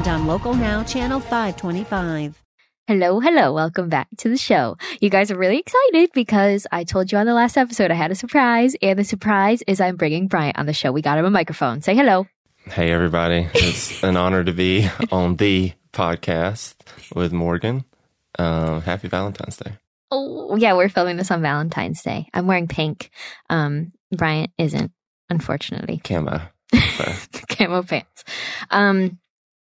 [0.00, 2.42] and on Local Now, Channel 525.
[2.86, 3.52] Hello, hello.
[3.52, 4.78] Welcome back to the show.
[4.98, 8.10] You guys are really excited because I told you on the last episode I had
[8.10, 10.90] a surprise, and the surprise is I'm bringing Bryant on the show.
[10.90, 11.82] We got him a microphone.
[11.82, 12.26] Say hello.
[12.64, 13.48] Hey, everybody.
[13.52, 16.76] It's an honor to be on the podcast
[17.14, 17.84] with Morgan.
[18.38, 19.72] Uh, happy Valentine's Day.
[20.10, 22.26] Oh, yeah, we're filming this on Valentine's Day.
[22.32, 23.10] I'm wearing pink.
[23.50, 24.92] Um, Bryant isn't,
[25.28, 26.00] unfortunately.
[26.02, 26.40] Camo.
[27.50, 28.24] Camo pants.
[28.70, 29.18] Um,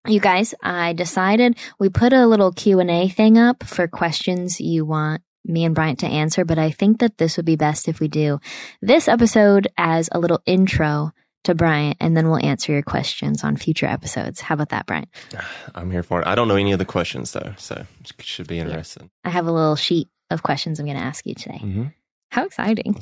[0.08, 5.22] you guys, I decided we put a little Q&A thing up for questions you want
[5.46, 8.08] me and Bryant to answer, but I think that this would be best if we
[8.08, 8.40] do
[8.82, 11.12] this episode as a little intro
[11.46, 14.42] to Bryant, and then we'll answer your questions on future episodes.
[14.42, 15.10] How about that, Bryant?
[15.76, 16.28] I'm here for it.
[16.28, 19.10] I don't know any of the questions though, so it should be interesting.
[19.24, 21.60] I have a little sheet of questions I'm going to ask you today.
[21.62, 21.86] Mm-hmm.
[22.32, 22.96] How exciting.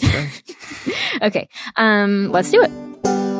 [1.21, 3.36] okay, um, let's do it.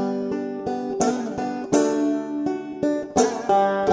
[3.48, 3.87] Bye.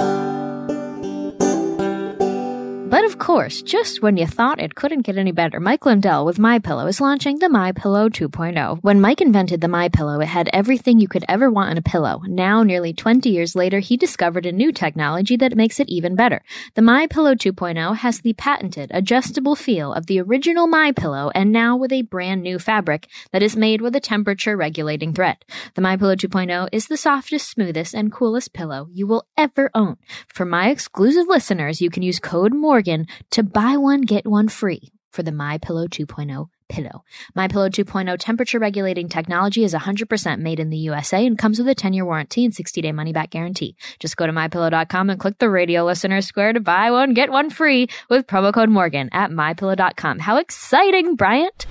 [2.94, 6.38] But of course, just when you thought it couldn't get any better, Mike Lindell with
[6.38, 8.78] My Pillow is launching the My Pillow 2.0.
[8.82, 11.82] When Mike invented the My Pillow, it had everything you could ever want in a
[11.82, 12.22] pillow.
[12.28, 16.44] Now, nearly 20 years later, he discovered a new technology that makes it even better.
[16.74, 21.50] The My Pillow 2.0 has the patented adjustable feel of the original My Pillow and
[21.50, 25.44] now with a brand new fabric that is made with a temperature regulating thread.
[25.74, 29.96] The My Pillow 2.0 is the softest, smoothest, and coolest pillow you will ever own.
[30.28, 32.54] For my exclusive listeners, you can use code
[32.84, 37.04] Morgan to buy one get one free for the My Pillow 2.0 pillow.
[37.34, 41.68] My Pillow 2.0 temperature regulating technology is 100% made in the USA and comes with
[41.68, 43.74] a 10-year warranty and 60-day money-back guarantee.
[44.00, 47.48] Just go to mypillow.com and click the radio listener square to buy one get one
[47.48, 50.18] free with promo code Morgan at mypillow.com.
[50.18, 51.66] How exciting, Bryant!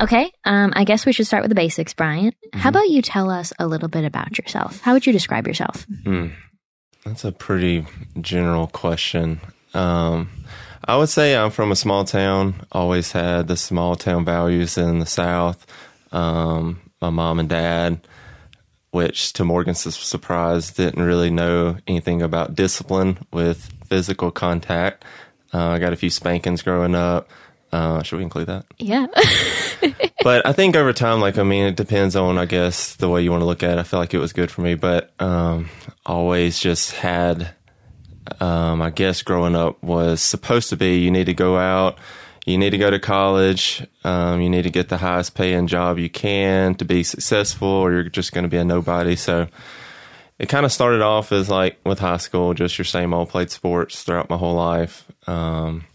[0.00, 2.34] Okay, um, I guess we should start with the basics, Bryant.
[2.52, 4.80] How about you tell us a little bit about yourself?
[4.80, 5.86] How would you describe yourself?
[6.04, 6.28] Hmm.
[7.04, 7.86] That's a pretty
[8.20, 9.40] general question.
[9.76, 10.30] Um,
[10.84, 12.66] I would say I'm from a small town.
[12.72, 15.66] Always had the small town values in the South.
[16.12, 18.00] Um, my mom and dad,
[18.90, 25.04] which to Morgan's surprise, didn't really know anything about discipline with physical contact.
[25.52, 27.28] Uh, I got a few spankings growing up.
[27.72, 28.64] Uh, should we include that?
[28.78, 29.06] Yeah.
[30.22, 33.22] but I think over time, like I mean, it depends on I guess the way
[33.22, 33.78] you want to look at it.
[33.78, 35.68] I feel like it was good for me, but um,
[36.04, 37.55] always just had.
[38.40, 41.98] Um, I guess growing up was supposed to be you need to go out,
[42.44, 45.98] you need to go to college, um, you need to get the highest paying job
[45.98, 49.16] you can to be successful, or you're just going to be a nobody.
[49.16, 49.48] So
[50.38, 53.50] it kind of started off as like with high school, just your same old played
[53.50, 55.04] sports throughout my whole life.
[55.26, 55.86] Um,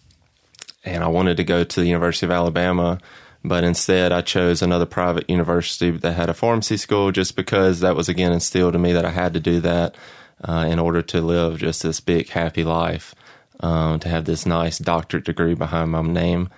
[0.84, 3.00] and I wanted to go to the University of Alabama,
[3.44, 7.96] but instead I chose another private university that had a pharmacy school just because that
[7.96, 9.96] was again instilled in me that I had to do that
[10.44, 13.16] uh, in order to live just this big happy life,
[13.60, 16.50] um, to have this nice doctorate degree behind my name.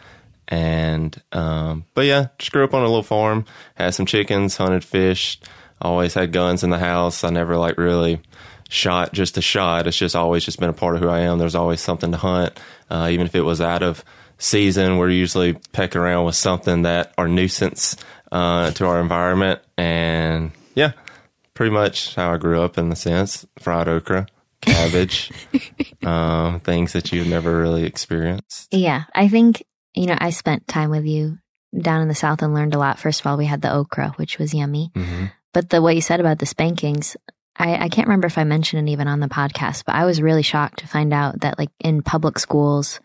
[0.47, 3.45] And um, but yeah, just grew up on a little farm,
[3.75, 5.39] had some chickens, hunted, fish,
[5.81, 7.23] always had guns in the house.
[7.23, 8.21] I never like really
[8.69, 9.87] shot just a shot.
[9.87, 11.37] It's just always just been a part of who I am.
[11.37, 14.03] There's always something to hunt, uh, even if it was out of
[14.37, 14.97] season.
[14.97, 17.95] We're usually pecking around with something that are nuisance
[18.31, 20.93] uh, to our environment, and yeah,
[21.53, 24.27] pretty much how I grew up in the sense fried okra,
[24.61, 25.31] cabbage,
[26.03, 28.73] um, things that you've never really experienced.
[28.73, 31.37] Yeah, I think, you know, I spent time with you
[31.79, 32.99] down in the South and learned a lot.
[32.99, 34.91] First of all, we had the okra, which was yummy.
[34.95, 37.17] hmm But the what you said about the spankings,
[37.57, 40.21] I, I can't remember if I mentioned it even on the podcast, but I was
[40.21, 42.99] really shocked to find out that, like, in public schools,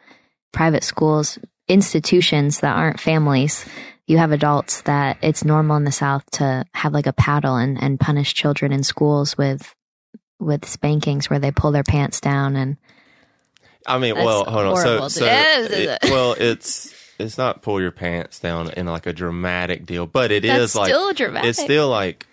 [0.52, 3.66] private schools, institutions that aren't families,
[4.08, 7.80] you have adults that it's normal in the South to have like a paddle and,
[7.80, 9.72] and punish children in schools with
[10.40, 12.76] with spankings where they pull their pants down and
[13.86, 14.76] I mean, well, hold on.
[14.76, 19.86] So, so it- well, it's it's not pull your pants down in like a dramatic
[19.86, 21.50] deal, but it is That's like still dramatic.
[21.50, 22.26] It's still like,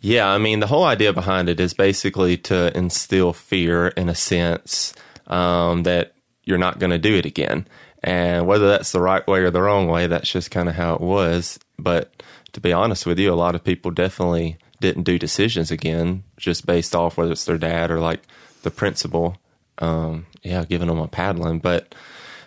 [0.00, 0.28] yeah.
[0.28, 4.92] I mean, the whole idea behind it is basically to instill fear in a sense
[5.26, 6.14] um, that
[6.44, 7.66] you're not going to do it again,
[8.02, 10.94] and whether that's the right way or the wrong way, that's just kind of how
[10.94, 11.58] it was.
[11.78, 12.22] But
[12.52, 16.64] to be honest with you, a lot of people definitely didn't do decisions again just
[16.64, 18.20] based off whether it's their dad or like
[18.62, 19.36] the principal
[19.80, 21.58] um, yeah, giving them a paddling.
[21.58, 21.94] But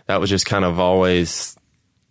[0.08, 1.58] that was just kind of always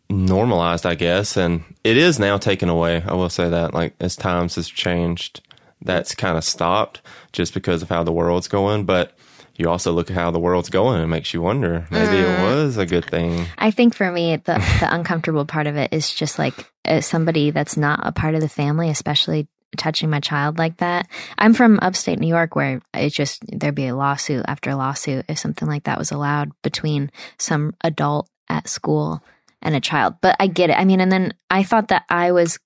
[0.08, 1.36] normalized, I guess.
[1.36, 3.02] And it is now taken away.
[3.06, 5.40] I will say that, like, as times has changed,
[5.82, 7.00] that's kind of stopped
[7.32, 8.84] just because of how the world's going.
[8.84, 9.16] But
[9.60, 12.38] you also look at how the world's going and it makes you wonder maybe mm.
[12.38, 13.46] it was a good thing.
[13.58, 16.54] I think for me, the, the uncomfortable part of it is just like
[16.84, 19.46] as somebody that's not a part of the family, especially
[19.76, 21.06] touching my child like that.
[21.38, 25.38] I'm from upstate New York where it just, there'd be a lawsuit after lawsuit if
[25.38, 29.22] something like that was allowed between some adult at school
[29.62, 30.14] and a child.
[30.20, 30.78] But I get it.
[30.78, 32.58] I mean, and then I thought that I was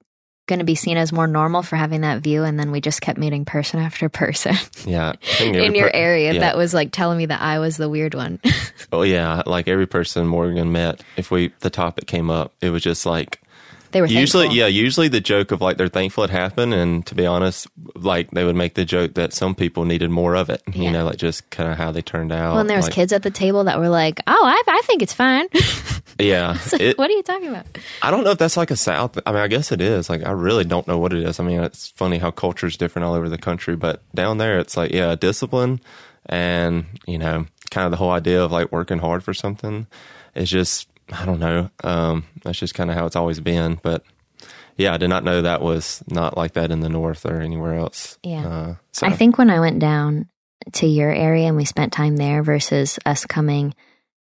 [0.47, 3.01] going to be seen as more normal for having that view and then we just
[3.01, 4.55] kept meeting person after person.
[4.85, 5.15] Yeah.
[5.41, 6.41] In your per- area yeah.
[6.41, 8.41] that was like telling me that i was the weird one.
[8.93, 9.43] Oh yeah.
[9.47, 13.41] Like every person morgan met if we the topic came up it was just like
[13.95, 14.59] they were usually, thankful.
[14.59, 18.29] yeah, usually the joke of like they're thankful it happened, and to be honest, like
[18.33, 20.63] they would make the joke that some people needed more of it.
[20.73, 20.91] You yeah.
[20.91, 22.53] know, like just kind of how they turned out.
[22.53, 24.83] Well, and there was like, kids at the table that were like, "Oh, I, I
[24.85, 25.47] think it's fine."
[26.19, 27.67] yeah, like, it, what are you talking about?
[28.03, 29.17] I don't know if that's like a South.
[29.25, 30.11] I mean, I guess it is.
[30.11, 31.39] Like, I really don't know what it is.
[31.39, 34.59] I mean, it's funny how culture is different all over the country, but down there,
[34.59, 35.79] it's like yeah, discipline,
[36.27, 39.87] and you know, kind of the whole idea of like working hard for something
[40.35, 41.71] is just I don't know.
[41.83, 43.79] Um, that's just kind of how it's always been.
[43.83, 44.05] But
[44.77, 47.75] yeah, I did not know that was not like that in the north or anywhere
[47.75, 48.19] else.
[48.23, 48.47] Yeah.
[48.47, 49.07] Uh, so.
[49.07, 50.29] I think when I went down
[50.73, 53.75] to your area and we spent time there versus us coming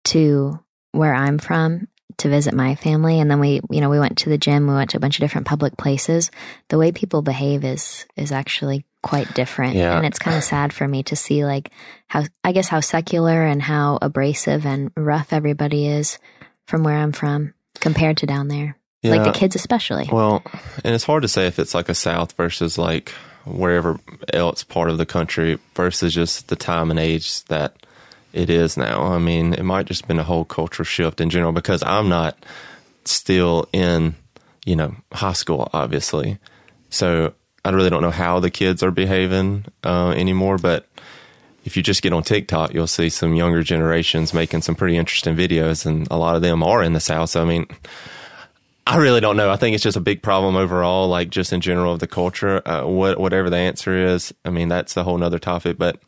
[0.05, 0.58] to
[0.93, 1.88] where I'm from
[2.19, 4.75] to visit my family and then we you know we went to the gym we
[4.75, 6.31] went to a bunch of different public places
[6.69, 9.96] the way people behave is is actually quite different yeah.
[9.96, 11.70] and it's kind of sad for me to see like
[12.08, 16.19] how i guess how secular and how abrasive and rough everybody is
[16.66, 18.76] from where i'm from compared to down there
[19.06, 19.16] yeah.
[19.16, 20.08] like the kids especially.
[20.10, 20.42] Well,
[20.84, 23.10] and it's hard to say if it's like a South versus like
[23.44, 23.98] wherever
[24.32, 27.76] else part of the country versus just the time and age that
[28.32, 29.04] it is now.
[29.04, 32.44] I mean, it might just been a whole culture shift in general because I'm not
[33.04, 34.14] still in,
[34.64, 36.38] you know, high school, obviously.
[36.90, 37.34] So
[37.64, 40.86] I really don't know how the kids are behaving uh, anymore, but
[41.66, 45.36] if you just get on TikTok, you'll see some younger generations making some pretty interesting
[45.36, 47.30] videos, and a lot of them are in the South.
[47.30, 47.66] So, I mean,
[48.86, 49.50] I really don't know.
[49.50, 52.62] I think it's just a big problem overall, like just in general of the culture.
[52.66, 56.00] Uh, what, whatever the answer is, I mean, that's a whole nother topic, but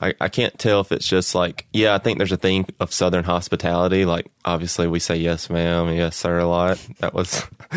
[0.00, 2.92] I, I can't tell if it's just like, yeah, I think there's a thing of
[2.92, 4.04] Southern hospitality.
[4.04, 6.84] Like, obviously, we say yes, ma'am, yes, sir, a lot.
[6.98, 7.44] That was,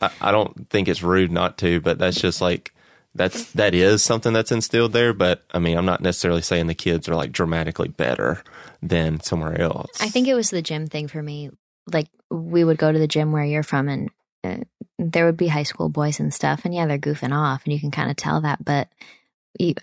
[0.00, 2.72] I, I don't think it's rude not to, but that's just like,
[3.14, 5.12] that's, that is something that's instilled there.
[5.12, 8.42] But I mean, I'm not necessarily saying the kids are like dramatically better
[8.82, 9.90] than somewhere else.
[10.00, 11.50] I think it was the gym thing for me
[11.92, 14.10] like we would go to the gym where you're from and
[14.44, 14.56] uh,
[14.98, 17.80] there would be high school boys and stuff and yeah they're goofing off and you
[17.80, 18.88] can kind of tell that but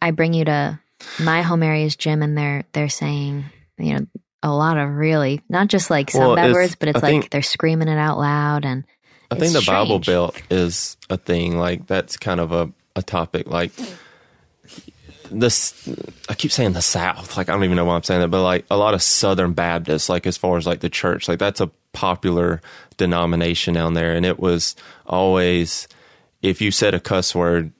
[0.01, 0.79] i bring you to
[1.19, 3.45] my home area's gym and they're they're saying
[3.77, 4.07] you know
[4.43, 7.11] a lot of really not just like some well, bad words but it's I like
[7.11, 8.85] think, they're screaming it out loud and
[9.29, 9.67] i think the strange.
[9.67, 13.71] bible belt is a thing like that's kind of a, a topic like
[15.31, 15.87] this
[16.29, 18.43] I keep saying the South, like I don't even know why I'm saying that, but
[18.43, 21.61] like a lot of Southern Baptists, like as far as like the church, like that's
[21.61, 22.61] a popular
[22.97, 24.13] denomination down there.
[24.13, 25.87] And it was always,
[26.41, 27.71] if you said a cuss word,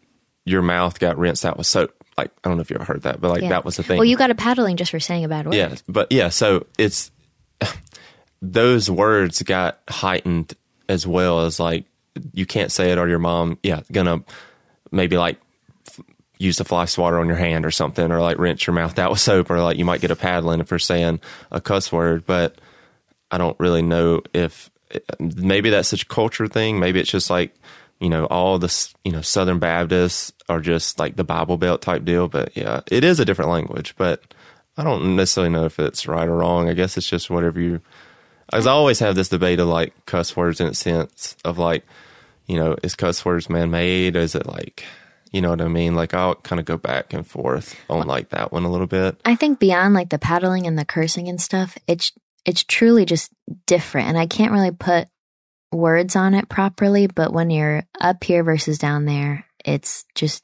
[0.46, 1.94] your mouth got rinsed out with soap.
[2.18, 3.50] Like, I don't know if you ever heard that, but like yeah.
[3.50, 3.98] that was the thing.
[3.98, 5.56] Well, you got a paddling just for saying a bad word.
[5.56, 5.76] Yeah.
[5.88, 7.12] But yeah, so it's,
[8.42, 10.54] those words got heightened
[10.90, 11.86] as well as like,
[12.34, 14.24] you can't say it or your mom, yeah, gonna
[14.92, 15.38] maybe like
[16.38, 19.12] use the fly swatter on your hand or something, or like rinse your mouth out
[19.12, 21.20] with soap, or like you might get a paddling if you're saying
[21.52, 22.26] a cuss word.
[22.26, 22.60] But
[23.32, 24.70] I don't really know if
[25.20, 26.80] maybe that's such a culture thing.
[26.80, 27.54] Maybe it's just like
[28.00, 32.06] you know all the you know Southern Baptists are just like the Bible Belt type
[32.06, 32.28] deal.
[32.28, 33.96] But yeah, it is a different language.
[33.98, 34.22] But
[34.78, 36.70] I don't necessarily know if it's right or wrong.
[36.70, 37.82] I guess it's just whatever you.
[38.54, 41.84] As I always have this debate of like cuss words in a sense of like,
[42.48, 44.16] you know, is cuss words man made?
[44.16, 44.84] Is it like
[45.32, 45.96] you know what I mean?
[45.96, 49.20] Like I'll kind of go back and forth on like that one a little bit.
[49.26, 52.12] I think beyond like the paddling and the cursing and stuff, it's
[52.46, 53.32] it's truly just
[53.66, 54.08] different.
[54.08, 55.08] And I can't really put
[55.72, 60.44] words on it properly, but when you're up here versus down there, it's just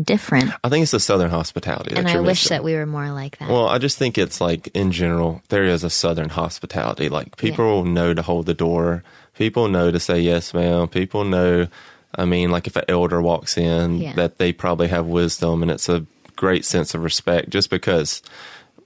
[0.00, 0.52] different.
[0.64, 1.94] I think it's the southern hospitality.
[1.94, 3.48] And I wish that we were more like that.
[3.48, 7.08] Well, I just think it's like in general, there is a southern hospitality.
[7.08, 7.92] Like people yeah.
[7.92, 9.04] know to hold the door.
[9.40, 10.86] People know to say yes, ma'am.
[10.86, 11.66] People know.
[12.14, 14.12] I mean, like if an elder walks in, yeah.
[14.12, 16.04] that they probably have wisdom, and it's a
[16.36, 17.48] great sense of respect.
[17.48, 18.20] Just because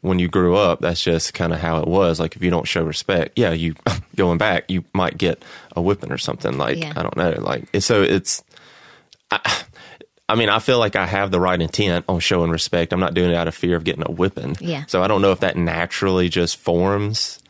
[0.00, 2.20] when you grew up, that's just kind of how it was.
[2.20, 3.74] Like if you don't show respect, yeah, you
[4.14, 5.42] going back, you might get
[5.74, 6.56] a whipping or something.
[6.56, 6.92] Like yeah.
[6.94, 7.34] I don't know.
[7.36, 8.44] Like so, it's.
[9.32, 9.64] I,
[10.28, 12.92] I mean, I feel like I have the right intent on showing respect.
[12.92, 14.56] I'm not doing it out of fear of getting a whipping.
[14.60, 14.84] Yeah.
[14.86, 17.40] So I don't know if that naturally just forms.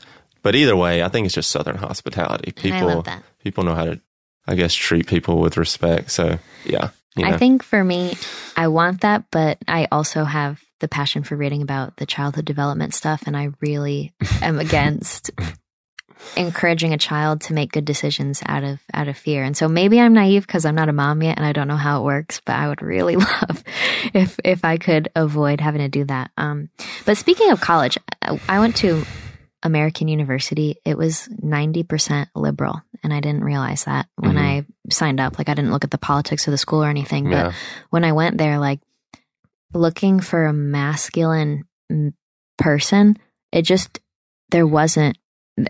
[0.45, 2.53] But either way, I think it's just Southern hospitality.
[2.53, 3.03] People,
[3.43, 4.01] people know how to,
[4.47, 6.11] I guess, treat people with respect.
[6.11, 7.31] So yeah, you know.
[7.31, 8.15] I think for me,
[8.55, 12.93] I want that, but I also have the passion for reading about the childhood development
[12.93, 15.31] stuff, and I really am against
[16.37, 19.45] encouraging a child to make good decisions out of out of fear.
[19.45, 21.77] And so maybe I'm naive because I'm not a mom yet and I don't know
[21.77, 23.65] how it works, but I would really love
[24.13, 26.33] if if I could avoid having to do that.
[26.37, 26.69] Um,
[27.07, 27.97] but speaking of college,
[28.47, 29.05] I went to
[29.65, 30.77] American University.
[30.85, 34.39] It was 90% liberal, and I didn't realize that when mm-hmm.
[34.39, 35.39] I signed up.
[35.39, 37.53] Like I didn't look at the politics of the school or anything, but Yeah.
[37.91, 38.81] when I went there, like
[39.73, 41.65] looking for a masculine
[42.59, 43.19] person,
[43.51, 44.01] it just,
[44.51, 45.19] there wasn't,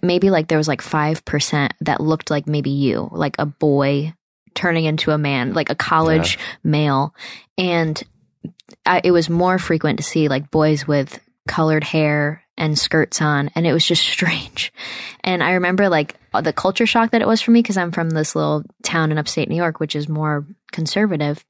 [0.03, 4.15] maybe like there was like 5% that looked like maybe you, like a boy
[4.55, 7.15] turning into a man, like a college male.
[7.57, 8.03] And
[8.85, 13.51] I, it was more frequent to see like boys with colored hair and skirts on
[13.55, 14.73] and it was just strange.
[15.23, 18.11] And i remember like the culture shock that it was for me because i'm from
[18.11, 21.45] this little town in upstate new york which is more conservative.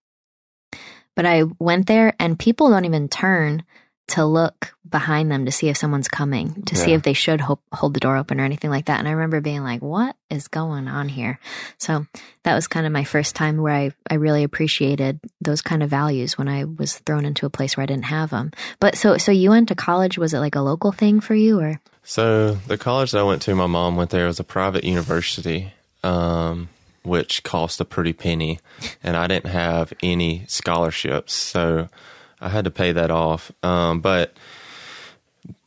[1.16, 3.64] But i went there and people don't even turn
[4.08, 7.58] to look behind them to see if someone's coming to see if they should ho-
[7.72, 10.46] hold the door open or anything like that and i remember being like what is
[10.48, 11.40] going on here
[11.78, 12.06] so
[12.44, 15.90] that was kind of my first time where I, I really appreciated those kind of
[15.90, 18.52] values when I was thrown into a place where I didn't have them.
[18.80, 20.18] But so so you went to college?
[20.18, 23.42] Was it like a local thing for you, or So the college that I went
[23.42, 24.24] to, my mom went there.
[24.24, 26.68] It was a private university, um,
[27.02, 28.60] which cost a pretty penny,
[29.02, 31.88] and I didn't have any scholarships, so
[32.44, 33.50] I had to pay that off.
[33.62, 34.34] Um, but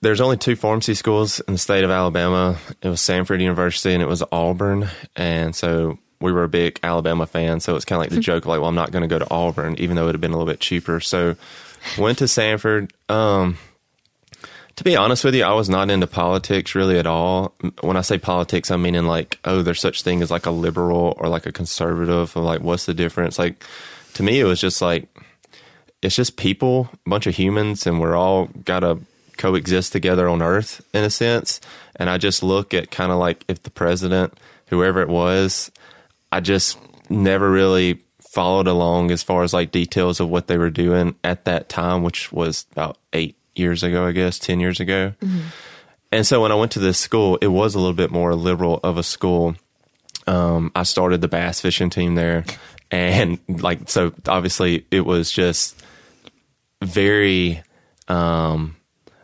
[0.01, 2.57] there's only two pharmacy schools in the state of Alabama.
[2.81, 7.25] It was Samford University and it was Auburn, and so we were a big Alabama
[7.25, 7.59] fan.
[7.59, 9.29] So it's kind of like the joke, like, well, I'm not going to go to
[9.29, 10.99] Auburn, even though it would have been a little bit cheaper.
[10.99, 11.35] So
[11.97, 12.91] went to Samford.
[13.09, 13.57] Um,
[14.75, 17.55] to be honest with you, I was not into politics really at all.
[17.81, 20.51] When I say politics, I mean in like, oh, there's such thing as like a
[20.51, 23.39] liberal or like a conservative, or like, what's the difference?
[23.39, 23.63] Like,
[24.13, 25.07] to me, it was just like,
[26.01, 28.99] it's just people, a bunch of humans, and we're all got to
[29.37, 31.61] coexist together on Earth in a sense.
[31.95, 34.33] And I just look at kind of like if the president,
[34.67, 35.71] whoever it was,
[36.31, 36.77] I just
[37.09, 41.45] never really followed along as far as like details of what they were doing at
[41.45, 45.13] that time, which was about eight years ago, I guess, 10 years ago.
[46.11, 48.79] And so when I went to this school, it was a little bit more liberal
[48.83, 49.55] of a school.
[50.27, 52.45] Um, I started the bass fishing team there.
[52.91, 55.83] And like, so obviously it was just
[56.81, 57.61] very,
[58.07, 58.75] um,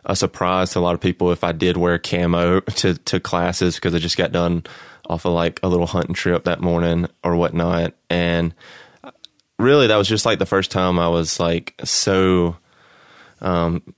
[0.04, 3.76] a surprise to a lot of people if I did wear camo to, to classes
[3.76, 4.64] because I just got done
[5.08, 7.94] off of like a little hunting trip that morning or whatnot.
[8.10, 8.54] And
[9.58, 12.56] really that was just like the first time I was like so
[13.40, 13.94] um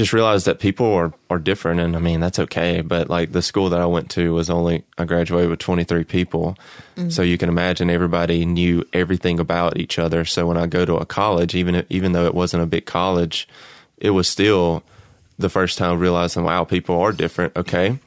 [0.00, 3.42] just realized that people are are different and I mean that's okay but like the
[3.42, 6.56] school that I went to was only I graduated with 23 people.
[6.96, 7.10] Mm-hmm.
[7.10, 10.24] So you can imagine everybody knew everything about each other.
[10.24, 12.86] So when I go to a college even if, even though it wasn't a big
[12.86, 13.46] college
[13.98, 14.82] it was still
[15.38, 17.98] the first time realizing wow people are different okay?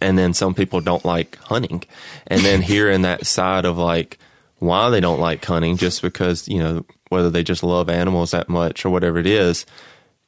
[0.00, 1.82] And then some people don't like hunting.
[2.28, 4.20] And then hearing that side of like
[4.60, 8.48] why they don't like hunting just because you know whether they just love animals that
[8.48, 9.66] much or whatever it is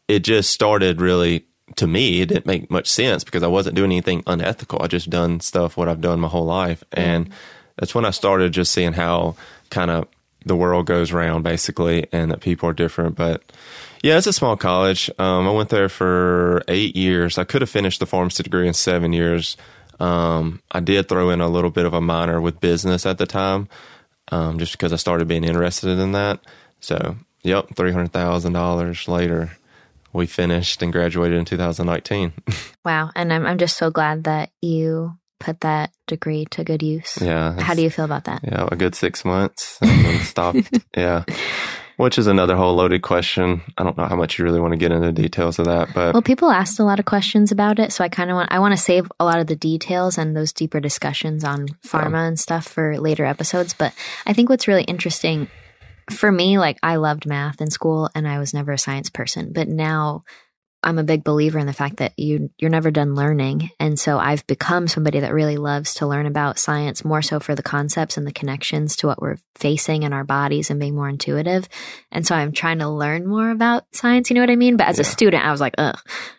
[0.09, 1.45] it just started really
[1.77, 5.11] to me it didn't make much sense because i wasn't doing anything unethical i just
[5.11, 7.31] done stuff what i've done my whole life and
[7.77, 9.37] that's when i started just seeing how
[9.71, 10.09] kind of
[10.47, 13.43] the world goes round basically and that people are different but
[14.03, 15.11] yeah, it's a small college.
[15.19, 17.39] Um, I went there for eight years.
[17.39, 19.57] I could have finished the pharmacy degree in seven years.
[19.99, 23.27] Um, I did throw in a little bit of a minor with business at the
[23.27, 23.69] time,
[24.31, 26.41] um, just because I started being interested in that.
[26.81, 29.51] So, yep, three hundred thousand dollars later,
[30.19, 32.33] we finished and graduated in 2019.
[32.85, 33.11] wow?
[33.17, 37.17] And I'm I'm just so glad that you put that degree to good use.
[37.23, 37.59] yeah.
[37.61, 38.41] How do you feel about that?
[38.43, 40.71] Yeah, a good six months and then stopped.
[40.97, 41.25] yeah.
[41.97, 43.61] Which is another whole loaded question.
[43.77, 45.89] I don't know how much you really want to get into the details of that,
[45.95, 48.53] but Well, people asked a lot of questions about it, so I kind of want
[48.53, 52.27] I want to save a lot of the details and those deeper discussions on pharma
[52.29, 53.75] and stuff for later episodes.
[53.75, 53.95] But
[54.27, 55.49] I think what's really interesting
[56.11, 59.53] for me, like I loved math in school, and I was never a science person,
[59.53, 60.25] but now
[60.83, 64.19] I'm a big believer in the fact that you you're never done learning, and so
[64.19, 68.17] I've become somebody that really loves to learn about science more so for the concepts
[68.17, 71.69] and the connections to what we're facing in our bodies and being more intuitive.
[72.13, 74.31] And so I'm trying to learn more about science.
[74.31, 74.77] You know what I mean?
[74.77, 75.99] But as a student, I was like, ugh,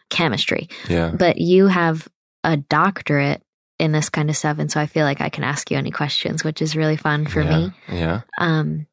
[0.09, 0.69] chemistry.
[0.87, 1.11] yeah.
[1.13, 2.07] But you have
[2.43, 3.43] a doctorate
[3.77, 5.91] in this kind of stuff, and so I feel like I can ask you any
[5.91, 7.57] questions, which is really fun for yeah.
[7.57, 7.71] me.
[7.89, 8.21] Yeah.
[8.37, 8.87] Um,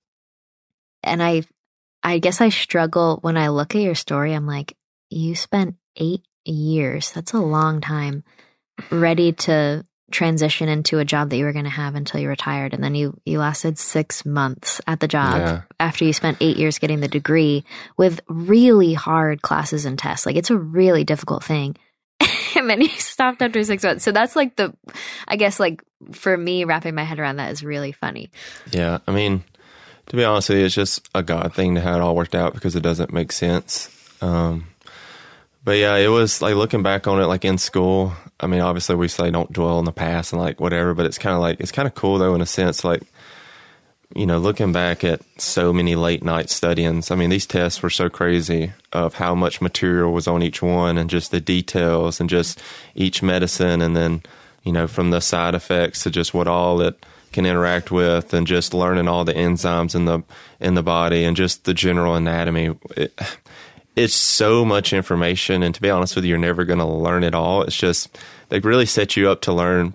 [1.07, 1.43] and I
[2.03, 4.33] I guess I struggle when I look at your story.
[4.35, 4.77] I'm like,
[5.11, 7.11] you spent eight years.
[7.13, 8.23] That's a long time
[8.91, 12.73] ready to transition into a job that you were going to have until you retired
[12.73, 15.63] and then you you lasted 6 months at the job Yeah.
[15.81, 17.65] after you spent 8 years getting the degree
[17.97, 21.75] with really hard classes and tests like it's a really difficult thing
[22.57, 24.73] and then you stopped after 6 months so that's like the
[25.27, 25.83] i guess like
[26.13, 28.31] for me wrapping my head around that is really funny
[28.71, 29.43] Yeah, I mean,
[30.09, 32.35] to be honest with you, it's just a God thing to have it all worked
[32.35, 33.91] out because it doesn't make sense.
[34.23, 34.69] Um,
[35.65, 38.13] but yeah, it was like looking back on it, like in school.
[38.39, 41.19] I mean, obviously we say don't dwell on the past and like whatever, but it's
[41.19, 43.03] kind of like it's kind of cool though in a sense, like
[44.15, 47.11] you know, looking back at so many late night studyings.
[47.11, 50.97] I mean, these tests were so crazy of how much material was on each one
[50.97, 52.61] and just the details and just
[52.95, 54.23] each medicine and then
[54.63, 57.05] you know from the side effects to just what all it
[57.37, 60.23] can interact with and just learning all the enzymes in the
[60.59, 62.75] in the body and just the general anatomy.
[62.97, 63.21] It,
[63.95, 67.25] it's so much information, and to be honest with you, you're never going to learn
[67.25, 67.63] it all.
[67.63, 69.95] It's just they really set you up to learn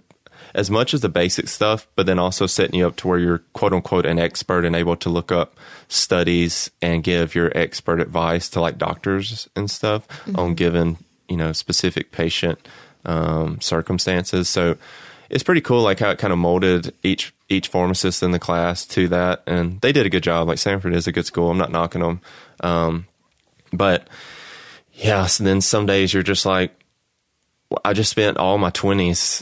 [0.54, 3.44] as much as the basic stuff, but then also setting you up to where you're
[3.54, 8.50] quote unquote an expert and able to look up studies and give your expert advice
[8.50, 12.60] to like doctors and stuff on given you know specific patient
[13.04, 14.48] um, circumstances.
[14.48, 14.78] So
[15.32, 18.86] it's pretty cool, like how it kind of molded each each pharmacist in the class
[18.88, 20.50] to that, and they did a good job.
[20.50, 21.50] Like Samford is a good school.
[21.50, 22.22] I'm not knocking them,
[22.60, 23.08] um,
[23.72, 24.08] but
[24.94, 25.26] yeah.
[25.28, 26.78] So then some days you're just like,
[27.86, 29.42] I just spent all my twenties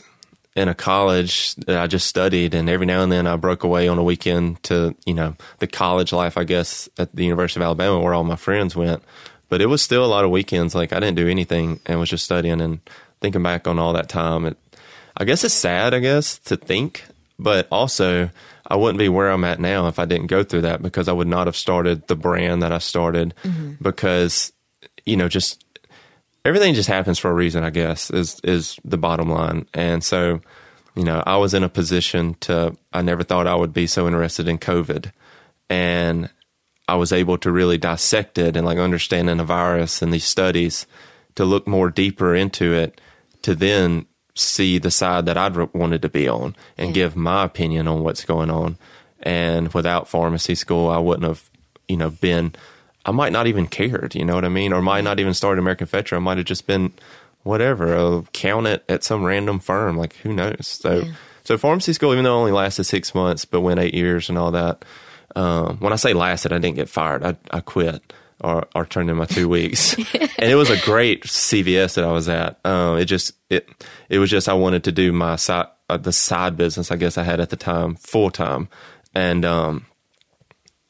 [0.55, 3.87] in a college that I just studied, and every now and then I broke away
[3.87, 7.65] on a weekend to you know the college life, I guess, at the University of
[7.65, 9.01] Alabama where all my friends went.
[9.49, 10.75] But it was still a lot of weekends.
[10.75, 12.79] Like I didn't do anything and was just studying and
[13.21, 14.45] thinking back on all that time.
[14.45, 14.57] It,
[15.17, 17.03] I guess it's sad, I guess, to think,
[17.37, 18.29] but also
[18.65, 21.13] I wouldn't be where I'm at now if I didn't go through that because I
[21.13, 23.73] would not have started the brand that I started mm-hmm.
[23.81, 24.53] because,
[25.05, 25.63] you know, just
[26.45, 29.67] everything just happens for a reason, I guess, is, is the bottom line.
[29.73, 30.41] And so,
[30.95, 34.05] you know, I was in a position to, I never thought I would be so
[34.05, 35.11] interested in COVID.
[35.69, 36.29] And
[36.87, 40.87] I was able to really dissect it and like understanding the virus and these studies
[41.35, 42.99] to look more deeper into it
[43.43, 44.05] to then
[44.39, 48.25] see the side that I'd wanted to be on and give my opinion on what's
[48.25, 48.77] going on.
[49.21, 51.49] And without pharmacy school, I wouldn't have,
[51.87, 52.53] you know, been,
[53.05, 54.73] I might not even cared, you know what I mean?
[54.73, 56.15] Or might not even started American Fetcher.
[56.15, 56.93] I might have just been
[57.43, 59.97] whatever, a count it at some random firm.
[59.97, 60.67] Like who knows?
[60.67, 61.03] So,
[61.43, 64.37] so pharmacy school, even though it only lasted six months, but went eight years and
[64.37, 64.85] all that.
[65.35, 67.23] Um, when I say lasted, I didn't get fired.
[67.23, 68.01] I, I quit
[68.41, 69.95] or, or turned in my two weeks.
[69.95, 72.59] and it was a great CVS that I was at.
[72.65, 73.69] Um, it just, it,
[74.09, 77.17] it was just, I wanted to do my side, uh, the side business, I guess
[77.17, 78.69] I had at the time, full time.
[79.13, 79.85] And, um,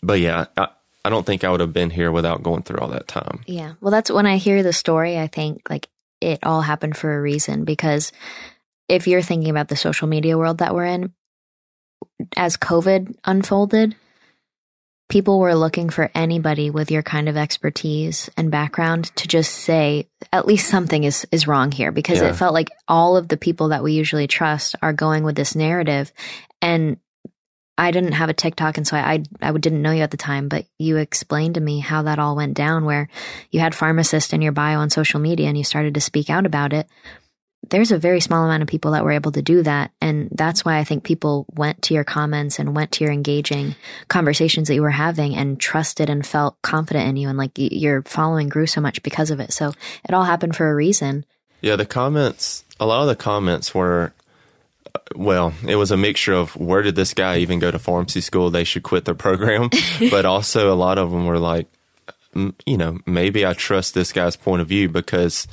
[0.03, 0.69] but yeah, I,
[1.03, 3.41] I don't think I would have been here without going through all that time.
[3.45, 3.73] Yeah.
[3.81, 5.87] Well, that's when I hear the story, I think like
[6.21, 8.11] it all happened for a reason because
[8.87, 11.13] if you're thinking about the social media world that we're in,
[12.35, 13.95] as COVID unfolded,
[15.09, 20.07] people were looking for anybody with your kind of expertise and background to just say
[20.31, 22.29] at least something is is wrong here because Yeah.
[22.29, 25.55] it felt like all of the people that we usually trust are going with this
[25.55, 26.13] narrative
[26.61, 26.97] and
[27.77, 30.17] I didn't have a TikTok and so I, I I didn't know you at the
[30.17, 33.09] time but you explained to me how that all went down where
[33.51, 36.45] you had pharmacist in your bio on social media and you started to speak out
[36.45, 36.87] about it
[37.67, 39.91] there's a very small amount of people that were able to do that.
[40.01, 43.75] And that's why I think people went to your comments and went to your engaging
[44.07, 47.27] conversations that you were having and trusted and felt confident in you.
[47.27, 49.51] And like your following grew so much because of it.
[49.51, 49.73] So
[50.07, 51.25] it all happened for a reason.
[51.61, 54.13] Yeah, the comments, a lot of the comments were,
[54.95, 58.21] uh, well, it was a mixture of where did this guy even go to pharmacy
[58.21, 58.49] school?
[58.49, 59.69] They should quit their program.
[60.09, 61.67] but also a lot of them were like,
[62.33, 65.47] you know, maybe I trust this guy's point of view because,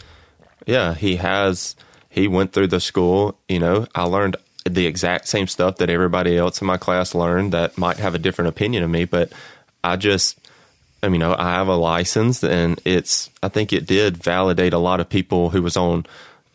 [0.66, 1.74] yeah, he has,
[2.16, 6.36] he went through the school, you know, I learned the exact same stuff that everybody
[6.36, 9.32] else in my class learned that might have a different opinion of me, but
[9.84, 10.40] I just,
[11.02, 14.98] I mean, I have a license and it's, I think it did validate a lot
[14.98, 16.06] of people who was on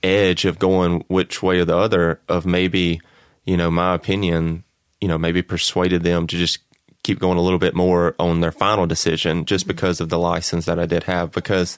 [0.04, 3.00] edge of going which way or the other of maybe,
[3.46, 4.64] you know, my opinion,
[5.00, 6.58] you know, maybe persuaded them to just
[7.04, 10.66] keep going a little bit more on their final decision just because of the license
[10.66, 11.32] that I did have.
[11.32, 11.78] Because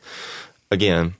[0.71, 1.15] again,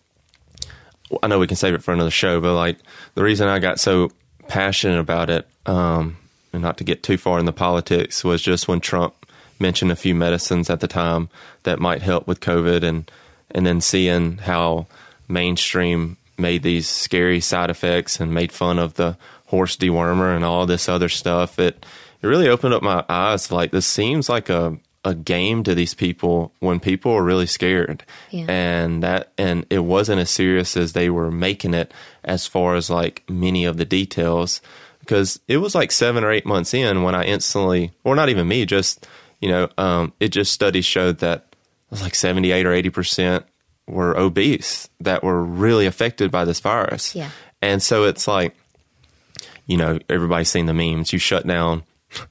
[1.21, 2.77] I know we can save it for another show, but like
[3.15, 4.11] the reason I got so
[4.47, 6.17] passionate about it, um,
[6.51, 9.13] and not to get too far in the politics, was just when Trump
[9.59, 11.29] mentioned a few medicines at the time
[11.63, 13.09] that might help with COVID, and
[13.51, 14.87] and then seeing how
[15.27, 20.65] mainstream made these scary side effects and made fun of the horse dewormer and all
[20.65, 21.59] this other stuff.
[21.59, 21.85] It
[22.21, 23.51] it really opened up my eyes.
[23.51, 28.03] Like this seems like a a game to these people when people were really scared.
[28.29, 28.45] Yeah.
[28.47, 32.89] And that and it wasn't as serious as they were making it as far as
[32.89, 34.61] like many of the details
[34.99, 38.47] because it was like 7 or 8 months in when I instantly or not even
[38.47, 39.05] me just
[39.41, 43.43] you know um, it just studies showed that it was like 78 or 80%
[43.87, 47.13] were obese that were really affected by this virus.
[47.13, 47.29] Yeah.
[47.61, 48.55] And so it's like
[49.65, 51.13] you know, everybody's seen the memes.
[51.13, 51.83] You shut down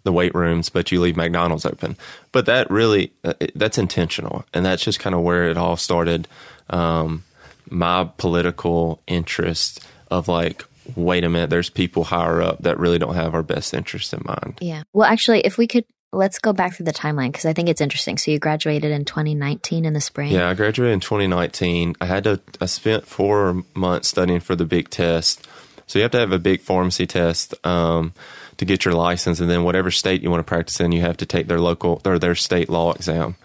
[0.02, 1.96] the weight rooms, but you leave McDonald's open.
[2.32, 4.44] But that really, uh, that's intentional.
[4.52, 6.28] And that's just kind of where it all started.
[6.70, 7.24] Um,
[7.68, 10.64] my political interest of like,
[10.96, 14.22] wait a minute, there's people higher up that really don't have our best interest in
[14.24, 14.58] mind.
[14.60, 14.82] Yeah.
[14.92, 17.80] Well, actually, if we could, let's go back through the timeline because I think it's
[17.80, 18.18] interesting.
[18.18, 20.32] So you graduated in 2019 in the spring.
[20.32, 21.96] Yeah, I graduated in 2019.
[22.00, 25.46] I had to, I spent four months studying for the big test.
[25.92, 28.14] So you have to have a big pharmacy test um,
[28.56, 31.18] to get your license, and then whatever state you want to practice in, you have
[31.18, 33.36] to take their local or their state law exam.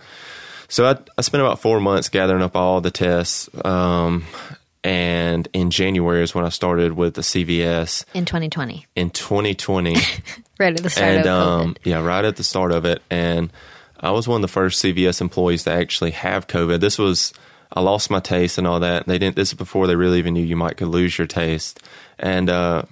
[0.69, 4.23] So I, I spent about four months gathering up all the tests, um,
[4.81, 9.97] and in January is when I started with the CVS In 2020, in 2020.
[10.57, 11.61] right at the start and of COVID.
[11.63, 13.51] um, yeah, right at the start of it, and
[13.99, 16.79] I was one of the first CVS employees to actually have COVID.
[16.79, 17.33] This was
[17.73, 19.05] I lost my taste and all that.
[19.05, 19.35] They didn't.
[19.35, 21.83] This is before they really even knew you might could lose your taste,
[22.19, 22.83] and uh,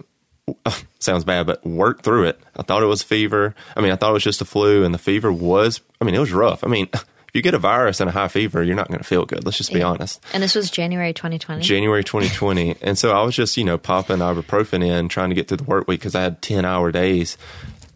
[1.00, 2.40] sounds bad, but worked through it.
[2.56, 3.56] I thought it was fever.
[3.76, 5.82] I mean, I thought it was just a flu, and the fever was.
[6.02, 6.64] I mean, it was rough.
[6.64, 6.90] I mean.
[7.28, 9.44] If you get a virus and a high fever, you're not going to feel good.
[9.44, 9.88] Let's just be Yeah.
[9.88, 10.24] honest.
[10.32, 11.62] and this was January 2020.
[11.64, 12.78] January 2020.
[12.82, 15.66] and so I was just, you know, popping ibuprofen in, trying to get through the
[15.66, 17.38] work week because I had 10 hour days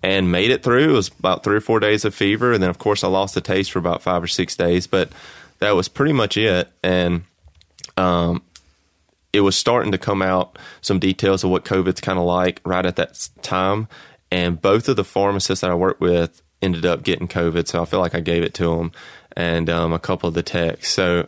[0.04, 0.90] and made it through.
[0.90, 2.52] It was about three or four days of fever.
[2.52, 5.10] And then, of course, I lost the taste for about five or six days, but
[5.60, 6.70] that was pretty much it.
[6.84, 7.24] And,
[7.96, 8.42] um,
[9.32, 12.86] it was starting to come out some details of what COVID's kind of like right
[12.86, 13.88] at that time.
[14.32, 17.68] And both of the pharmacists that I worked with ended up getting COVID.
[17.68, 18.92] So I feel like I gave it to them
[19.36, 20.90] and um, a couple of the techs.
[20.90, 21.28] So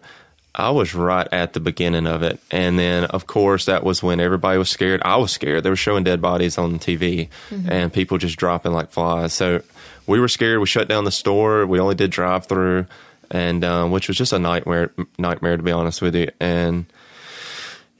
[0.53, 2.39] I was right at the beginning of it.
[2.51, 5.01] And then, of course, that was when everybody was scared.
[5.03, 5.63] I was scared.
[5.63, 7.29] They were showing dead bodies on TV
[7.69, 9.33] and people just dropping like flies.
[9.33, 9.61] So
[10.07, 10.59] we were scared.
[10.59, 11.65] We shut down the store.
[11.65, 12.87] We only did drive through,
[13.29, 16.29] and um, which was just a nightmare, nightmare to be honest with you.
[16.39, 16.85] And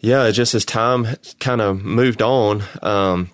[0.01, 1.07] yeah, it just as time
[1.39, 3.29] kind of moved on, um,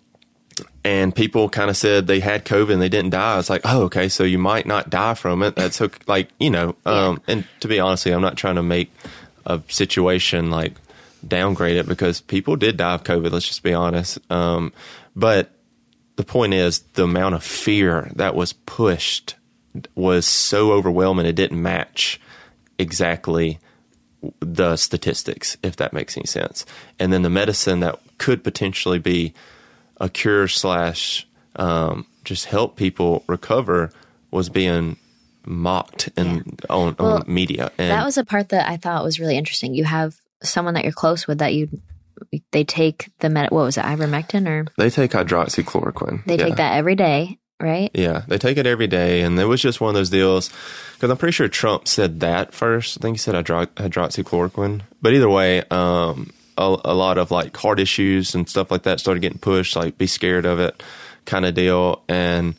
[0.84, 3.40] and people kind of said they had COVID and they didn't die.
[3.40, 5.56] It's like, oh, okay, so you might not die from it.
[5.56, 5.98] That's okay.
[6.08, 8.92] like, you know, um, and to be honest, I'm not trying to make
[9.46, 10.74] a situation like
[11.26, 13.32] downgrade it because people did die of COVID.
[13.32, 14.20] Let's just be honest.
[14.32, 14.74] Um,
[15.16, 15.52] but
[16.18, 19.36] the point is, the amount of fear that was pushed
[19.96, 21.26] was so overwhelming.
[21.26, 22.20] It didn't match
[22.78, 23.60] exactly
[24.40, 26.66] the statistics, if that makes any sense.
[27.00, 29.34] And then the medicine that could potentially be
[30.00, 33.92] a cure slash um, just help people recover
[34.32, 34.98] was being
[35.46, 37.72] mocked and on, Well, on media.
[37.78, 39.74] And that was a part that I thought was really interesting.
[39.74, 41.70] You have someone that you're close with that you
[42.52, 43.52] they take the med.
[43.52, 46.26] What was it, ivermectin, or they take hydroxychloroquine.
[46.26, 46.46] they Yeah.
[46.46, 47.90] take that every day, right?
[47.94, 50.50] Yeah, they take it every day, and it was just one of those deals.
[50.94, 52.98] Because I'm pretty sure Trump said that first.
[52.98, 54.82] I think he said hydro- hydroxychloroquine.
[55.02, 59.00] But either way, um, a, a lot of like heart issues and stuff like that
[59.00, 59.76] started getting pushed.
[59.76, 60.82] Like, be scared of it,
[61.26, 62.04] kind of deal.
[62.08, 62.56] And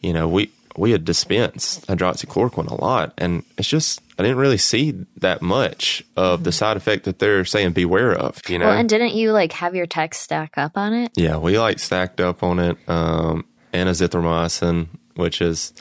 [0.00, 4.58] you know, we we had dispensed hydroxychloroquine a lot, and it's just I didn't really
[4.58, 8.40] see that much of the side effect that they're saying beware of.
[8.48, 11.12] You know, Well, and didn't you like have your text stack up on it?
[11.14, 12.76] yeah, we like stacked up on it.
[12.86, 15.72] Um, azithromycin, which is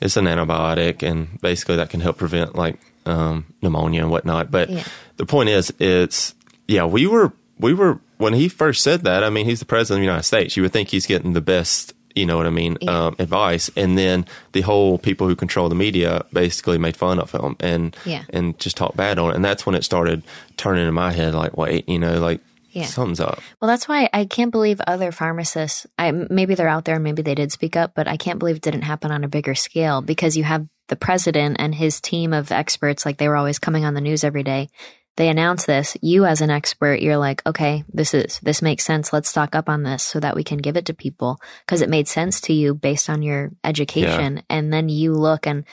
[0.00, 4.50] it's an antibiotic, and basically that can help prevent like um, pneumonia and whatnot.
[4.50, 4.84] But Yeah.
[5.16, 6.34] the point is, it's
[6.66, 9.24] yeah, we were we were when he first said that.
[9.24, 10.56] I mean, he's the president of the United States.
[10.56, 11.94] You would think he's getting the best.
[12.14, 12.76] You know what I mean?
[12.80, 13.06] Yeah.
[13.06, 17.30] Um, advice, and then the whole people who control the media basically made fun of
[17.30, 18.24] him and Yeah.
[18.30, 19.36] and just talked bad on it.
[19.36, 20.22] And that's when it started
[20.56, 21.34] turning in my head.
[21.34, 22.84] Like, wait, you know, like Yeah.
[22.84, 23.40] something's up.
[23.60, 25.86] Well, that's why I can't believe other pharmacists.
[25.98, 28.56] I maybe they're out there, and maybe they did speak up, but I can't believe
[28.56, 32.32] it didn't happen on a bigger scale because you have the president and his team
[32.32, 33.06] of experts.
[33.06, 34.68] Like they were always coming on the news every day.
[35.16, 35.96] They announce this.
[36.00, 39.12] You, as an expert, you're like, okay, this is this makes sense.
[39.12, 41.88] Let's stock up on this so that we can give it to people because it
[41.88, 44.42] made sense to you based on your education.
[44.48, 45.64] And then you look and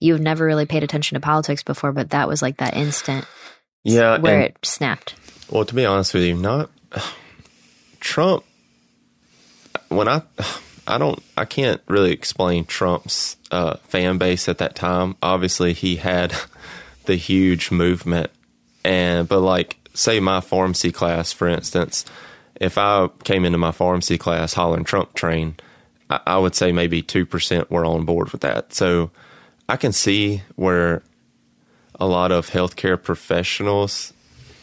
[0.00, 3.24] you've never really paid attention to politics before, but that was like that instant
[3.84, 5.14] Yeah, where it snapped.
[5.50, 6.70] Well, to be honest with you, not
[8.00, 8.44] Trump.
[9.88, 10.22] When I,
[10.86, 15.16] I don't, I can't really explain Trump's uh, fan base at that time.
[15.22, 16.34] Obviously, he had
[17.06, 18.30] the huge movement,
[18.84, 22.04] and but like, say my pharmacy class, for instance,
[22.56, 25.56] if I came into my pharmacy class hollering Trump train,
[26.10, 28.74] I, I would say maybe two percent were on board with that.
[28.74, 29.10] So
[29.68, 31.02] I can see where
[31.98, 34.12] a lot of healthcare professionals,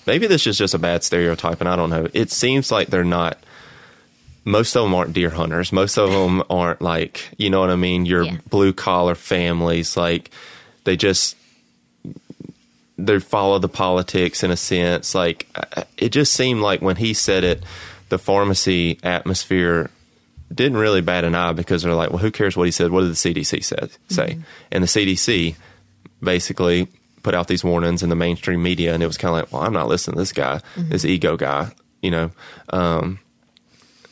[0.06, 2.08] maybe this is just a bad stereotype, and I don't know.
[2.14, 3.38] It seems like they're not.
[4.48, 5.72] Most of them aren't deer hunters.
[5.72, 8.06] Most of them aren't like you know what I mean.
[8.06, 8.38] Your Yeah.
[8.50, 10.30] blue collar families, like
[10.84, 11.36] they just
[12.98, 15.16] they follow the politics in a sense.
[15.16, 17.64] Like uh, it just seemed like when he said it,
[18.10, 19.90] the pharmacy atmosphere
[20.54, 22.92] didn't really bat an eye because they're like, well, who cares what he said?
[22.92, 24.28] What did the CDC said, say?
[24.34, 24.42] Mm-hmm.
[24.72, 25.56] And the CDC
[26.22, 26.88] basically
[27.26, 29.64] put out these warnings in the mainstream media, and it was kind of like, well,
[29.64, 31.72] I'm not listening to this guy, this ego guy,
[32.04, 32.30] you know.
[32.70, 33.20] Um,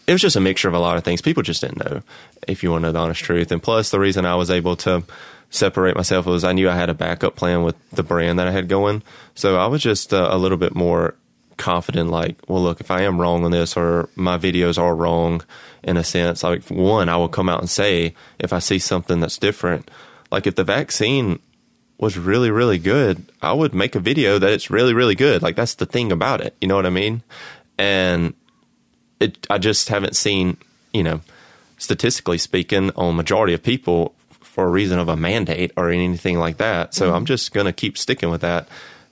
[0.08, 1.22] it was just a mixture of a lot of things.
[1.22, 2.02] People just didn't know,
[2.48, 3.52] if you want to know the honest truth.
[3.52, 5.04] And plus, the reason I was able to
[5.52, 8.52] separate myself was I knew I had a backup plan with the brand that I
[8.52, 9.04] had going.
[9.36, 11.14] So I was just uh, a little bit more
[11.58, 15.44] confident, like, well, look, if I am wrong on this or my videos are wrong
[15.84, 19.20] in a sense, like, one, I will come out and say if I see something
[19.20, 19.92] that's different.
[20.32, 21.40] Like, if the vaccine
[21.98, 25.42] was really, really good, I would make a video that it's really, really good.
[25.42, 26.56] Like, that's the thing about it.
[26.60, 27.24] You know what I mean?
[27.78, 28.34] And
[29.20, 30.58] it, I just haven't seen,
[30.92, 31.22] you know,
[31.78, 36.58] statistically speaking, on majority of people for a reason of a mandate or anything like
[36.58, 36.94] that.
[36.94, 38.68] So I'm just going to keep sticking with that.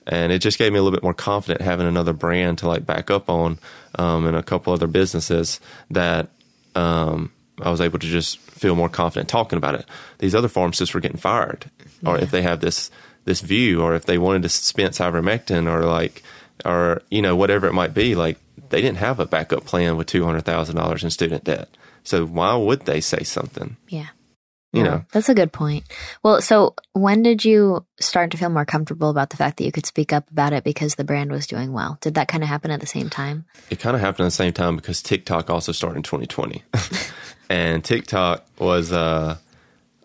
[0.07, 2.85] And it just gave me a little bit more confident having another brand to like
[2.85, 3.59] back up on,
[3.95, 6.29] um, and a couple other businesses that,
[6.75, 7.31] um,
[7.61, 9.85] I was able to just feel more confident talking about it.
[10.19, 11.69] These other pharmacists were getting fired,
[12.05, 12.91] or if they have this
[13.25, 16.23] this view, or if they wanted to dispense ivermectin, or like,
[16.65, 18.37] or you know whatever it might be, like
[18.69, 21.69] they didn't have a backup plan with two hundred thousand dollars in student debt.
[22.03, 23.77] So why would they say something?
[23.87, 24.07] Yeah.
[24.73, 25.83] You Yeah, know, That's a good point.
[26.23, 29.71] Well, so when did you start to feel more comfortable about the fact that you
[29.73, 31.97] could speak up about it because the brand was doing well?
[31.99, 33.43] Did that kind of happen at the same time?
[33.69, 36.63] it kind of happened at the same time because TikTok also started in 2020,
[37.51, 39.35] and TikTok was uh,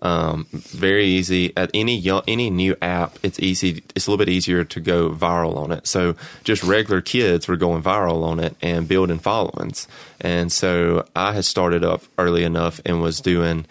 [0.03, 3.19] um, very easy at any any new app.
[3.23, 3.85] It's easy.
[3.95, 5.87] It's a little bit easier to go viral on it.
[5.87, 9.89] So just regular kids were going viral on it and building followings.
[10.21, 13.67] And so I had started up early enough and was doing.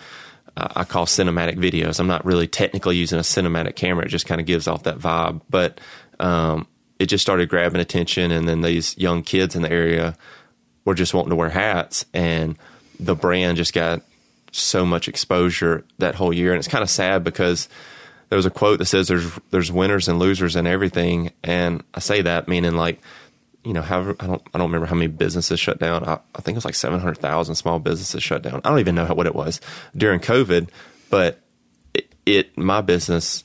[0.58, 2.00] uh, I call cinematic videos.
[2.00, 4.06] I'm not really technically using a cinematic camera.
[4.06, 5.42] It just kind of gives off that vibe.
[5.50, 5.80] But
[6.20, 6.68] um,
[7.00, 10.16] it just started grabbing attention, and then these young kids in the area
[10.86, 12.58] were just wanting to wear hats, and
[13.00, 14.02] the brand just got
[14.52, 16.52] so much exposure that whole year.
[16.52, 17.68] And it's kind of sad because
[18.30, 22.00] there was a quote that says there's there's winners and losers and everything, and I
[22.00, 23.00] say that meaning like
[23.66, 26.08] you know, however, I don't, I don't remember how many businesses shut down.
[26.08, 28.62] I, I think it was like 700,000 small businesses shut down.
[28.64, 29.60] I don't even know how, what it was
[29.98, 30.70] during COVID,
[31.10, 31.40] but
[31.96, 33.44] it, it, my business,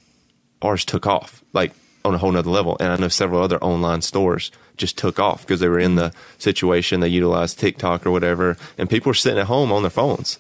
[0.61, 1.73] ours took off like
[2.05, 2.77] on a whole nother level.
[2.81, 6.13] And I know several other online stores just took off because they were in the
[6.39, 7.01] situation.
[7.01, 10.39] They utilized TikTok or whatever, and people were sitting at home on their phones.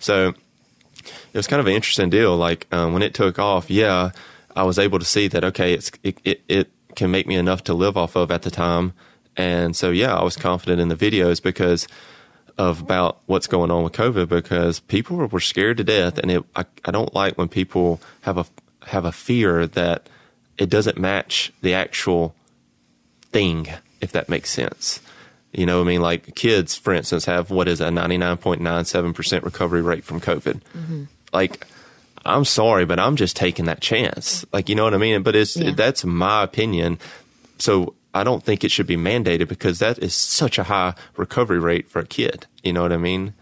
[0.00, 0.34] So
[1.04, 2.36] it was kind of an interesting deal.
[2.36, 4.10] Like um, when it took off, yeah,
[4.56, 7.64] I was able to see that okay, it's it, it it can make me enough
[7.64, 8.92] to live off of at the time,
[9.36, 11.86] and so yeah, I was confident in the videos because
[12.58, 16.30] of about what's going on with COVID because people were, were scared to death, and
[16.30, 18.46] it I, I don't like when people have a
[18.86, 20.08] have a fear that
[20.62, 22.34] it doesn't match the actual
[23.32, 23.66] thing,
[24.00, 25.00] if that makes sense.
[25.52, 30.04] You know, I mean, like kids, for instance, have what is a 99.97% recovery rate
[30.04, 30.60] from COVID.
[30.76, 31.04] Mm-hmm.
[31.32, 31.66] Like,
[32.24, 34.46] I'm sorry, but I'm just taking that chance.
[34.52, 35.22] Like, you know what I mean?
[35.22, 35.72] But it's, Yeah.
[35.72, 36.98] that's my opinion.
[37.58, 41.58] So I don't think it should be mandated because that is such a high recovery
[41.58, 42.46] rate for a kid.
[42.62, 43.34] You know what I mean?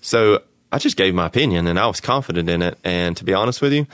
[0.00, 2.78] So I just gave my opinion and I was confident in it.
[2.84, 3.86] And to be honest with you,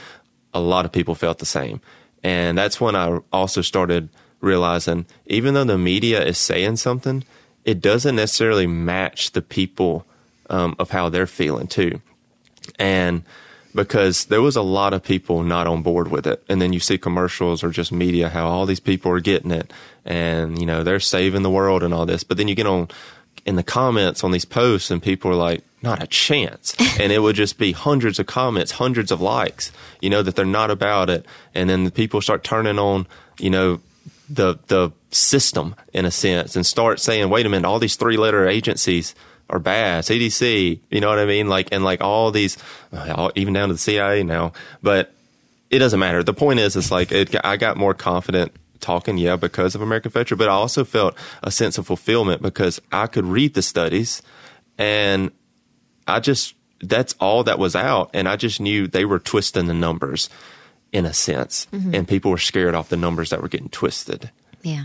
[0.53, 1.81] a lot of people felt the same.
[2.25, 4.09] And that's when I also started
[4.41, 7.23] realizing even though the media is saying something,
[7.65, 10.07] it doesn't necessarily match the people
[10.51, 12.01] um, of how they're feeling too.
[12.79, 13.23] And
[13.75, 16.43] because there was a lot of people not on board with it.
[16.49, 19.73] And then you see commercials or just media, how all these people are getting it
[20.05, 22.25] and, you know, they're saving the world and all this.
[22.25, 22.89] But then you get on
[23.45, 26.75] in the comments on these posts and people are like, not a chance.
[26.99, 29.70] and it would just be hundreds of comments, hundreds of likes,
[30.01, 31.25] you know, that they're not about it.
[31.55, 33.07] And then the people start turning on,
[33.38, 33.81] you know,
[34.29, 38.16] the the system in a sense and start saying, wait a minute, all these three
[38.16, 39.14] letter agencies
[39.51, 40.05] are bad.
[40.05, 41.49] CDC, you know what I mean?
[41.49, 42.57] Like and like all these,
[42.92, 44.53] uh, all- even down to the CIA now.
[44.83, 45.12] But
[45.70, 46.23] it doesn't matter.
[46.23, 50.11] The point is, it's like it, I got more confident talking, yeah, because of American
[50.11, 54.23] Veteran, but I also felt a sense of fulfillment because I could read the studies
[54.79, 55.31] and
[56.07, 59.75] I just that's all that was out, and I just knew they were twisting the
[59.75, 60.29] numbers
[60.93, 61.95] in a sense, mm-hmm.
[61.95, 64.31] and people were scared off the numbers that were getting twisted.
[64.62, 64.85] Yeah.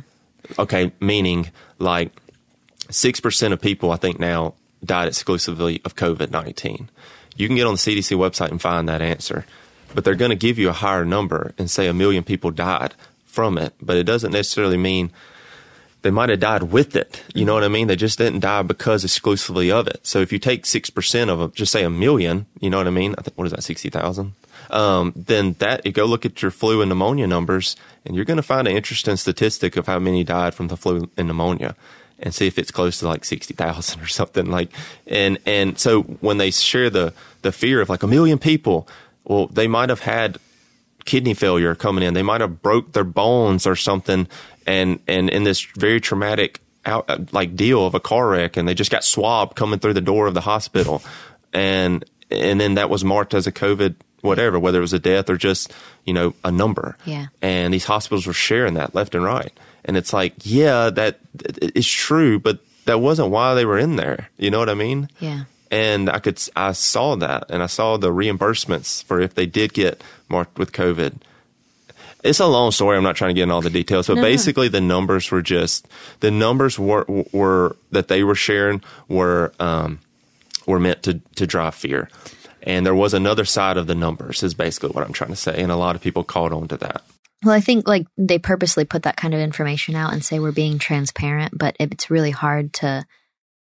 [0.58, 2.12] Okay, meaning like
[2.90, 6.90] six percent of people I think now died exclusively of COVID nineteen.
[7.36, 9.46] You can get on the CDC website and find that answer.
[9.94, 12.94] but they're going to give you a higher number and say a million people died
[13.26, 13.74] from it.
[13.82, 15.12] But it doesn't necessarily mean
[16.02, 17.24] they might have died with it.
[17.34, 17.88] You know what I mean?
[17.88, 20.00] They just didn't die because exclusively of it.
[20.04, 22.92] So if you take 6% of a, just say a million, you know what I
[22.92, 23.16] mean?
[23.18, 24.34] I think, what is that, 60,000?
[24.70, 28.38] Um, then that, you go look at your flu and pneumonia numbers and you're going
[28.38, 31.76] to find an interesting statistic of how many died from the flu and pneumonia
[32.20, 34.70] and see if it's close to like 60,000 or something like,
[35.06, 38.88] and, and so when they share the, the fear of like a million people,
[39.26, 40.38] well, they might have had
[41.06, 42.14] kidney failure coming in.
[42.14, 44.28] They might have broke their bones or something
[44.70, 48.68] and and in this very traumatic out, uh, like deal of a car wreck, and
[48.68, 51.02] they just got swabbed coming through the door of the hospital,
[51.52, 55.30] and and then that was marked as a COVID whatever, whether it was a death
[55.30, 55.74] or just
[56.06, 56.96] you know a number.
[57.06, 57.28] Yeah.
[57.42, 59.52] And these hospitals were sharing that left and right,
[59.86, 61.20] and it's like, yeah, that
[61.60, 64.30] is true, but that wasn't why they were in there.
[64.38, 65.10] You know what I mean?
[65.20, 65.46] Yeah.
[65.72, 69.74] And I could, I saw that, and I saw the reimbursements for if they did
[69.74, 71.22] get marked with COVID
[72.24, 72.98] it's a long story.
[72.98, 74.72] I'm not trying to get in all the details, but no, basically no.
[74.72, 75.88] the numbers were just
[76.20, 80.00] the numbers were were that they were sharing were um,
[80.66, 82.10] were meant to to drive fear,
[82.64, 84.44] and there was another side of the numbers.
[84.44, 86.78] Is basically what I'm trying to say, and a lot of people caught on to
[86.78, 87.04] that.
[87.44, 90.52] Well, I think like they purposely put that kind of information out and say we're
[90.52, 93.06] being transparent, but it's really hard to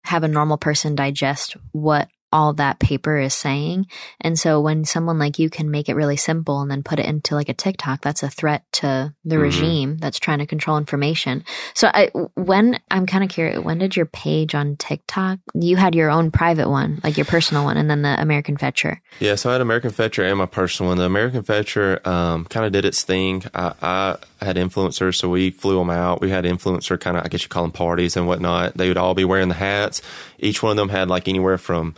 [0.05, 3.87] have a normal person digest what all that paper is saying.
[4.21, 7.07] And so when someone like you can make it really simple and then put it
[7.07, 9.43] into like a TikTok, that's a threat to the mm-hmm.
[9.43, 11.45] regime that's trying to control information.
[11.75, 15.95] So I, when I'm kind of curious, when did your page on TikTok, you had
[15.95, 19.01] your own private one, like your personal one, and then the American Fetcher?
[19.21, 19.35] Yeah.
[19.35, 20.99] So I had American Fetcher and my personal one.
[20.99, 23.45] The American Fetcher, um, kind of did its thing.
[23.55, 26.21] I, I had influencers, so we flew them out.
[26.21, 28.77] We had influencer kind of, I guess you call them parties and whatnot.
[28.77, 30.03] They would all be wearing the hats.
[30.39, 31.95] Each one of them had like anywhere from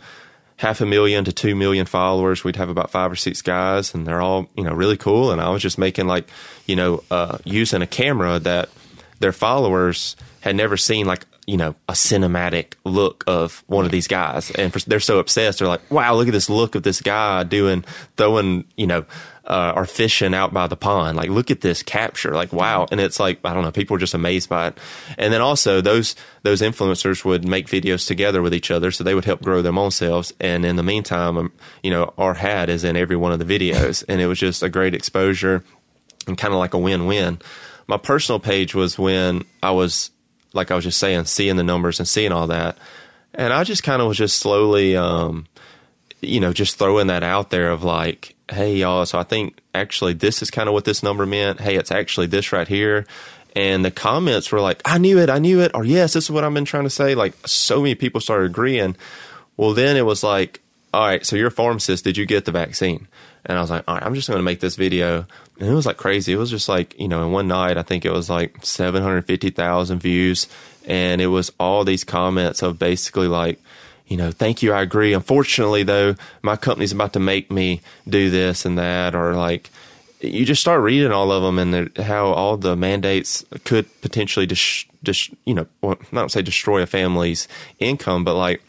[0.61, 2.43] half a million to two million followers.
[2.43, 5.31] We'd have about five or six guys, and they're all you know really cool.
[5.31, 6.27] And I was just making like
[6.67, 8.69] you know uh, using a camera that
[9.19, 14.07] their followers had never seen like you know a cinematic look of one of these
[14.07, 15.59] guys, and for, they're so obsessed.
[15.59, 17.83] They're like, wow, look at this look of this guy doing
[18.15, 19.05] throwing you know
[19.45, 21.17] uh, are fishing out by the pond.
[21.17, 22.33] Like, look at this capture.
[22.33, 22.85] Like, wow.
[22.91, 24.77] And it's like, I don't know, people are just amazed by it.
[25.17, 28.91] And then also those, those influencers would make videos together with each other.
[28.91, 30.31] So they would help grow them own selves.
[30.39, 31.51] And in the meantime, um,
[31.81, 34.03] you know, our hat is in every one of the videos.
[34.11, 35.63] And it was just a great exposure
[36.27, 37.39] and kind of like a win win.
[37.87, 40.11] My personal page was when I was,
[40.53, 42.77] like I was just saying, seeing the numbers and seeing all that.
[43.33, 45.47] And I just kind of was just slowly, um,
[46.19, 50.13] you know, just throwing that out there of like, hey, y'all, so I think actually
[50.13, 51.59] this is kind of what this number meant.
[51.59, 53.05] Hey, it's actually this right here.
[53.55, 56.31] And the comments were like, I knew it, I knew it, or yes, this is
[56.31, 57.15] what I've been trying to say.
[57.15, 58.95] Like, so many people started agreeing.
[59.57, 60.61] Well, then it was like,
[60.93, 63.07] all right, so you're a pharmacist, did you get the vaccine?
[63.45, 65.25] And I was like, all right, I'm just going to make this video.
[65.59, 66.33] And it was like crazy.
[66.33, 69.99] It was just like, you know, in one night, I think it was like 750,000
[69.99, 70.47] views.
[70.85, 73.59] And it was all these comments of basically like,
[74.11, 75.13] you know, thank you, I agree.
[75.13, 79.69] Unfortunately, though, my company's about to make me do this and that, or like,
[80.19, 84.85] you just start reading all of them and how all the mandates could potentially just,
[85.01, 87.47] dis, you know, well, not say destroy a family's
[87.79, 88.61] income, but like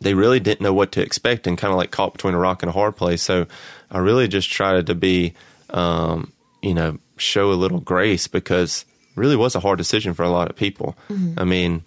[0.00, 2.62] they really didn't know what to expect and kind of like caught between a rock
[2.62, 3.22] and a hard place.
[3.22, 3.46] So
[3.90, 5.34] I really just tried to be,
[5.68, 10.30] um, you know, show a little grace because really was a hard decision for a
[10.30, 10.96] lot of people.
[11.10, 11.38] Mm-hmm.
[11.38, 11.82] I mean,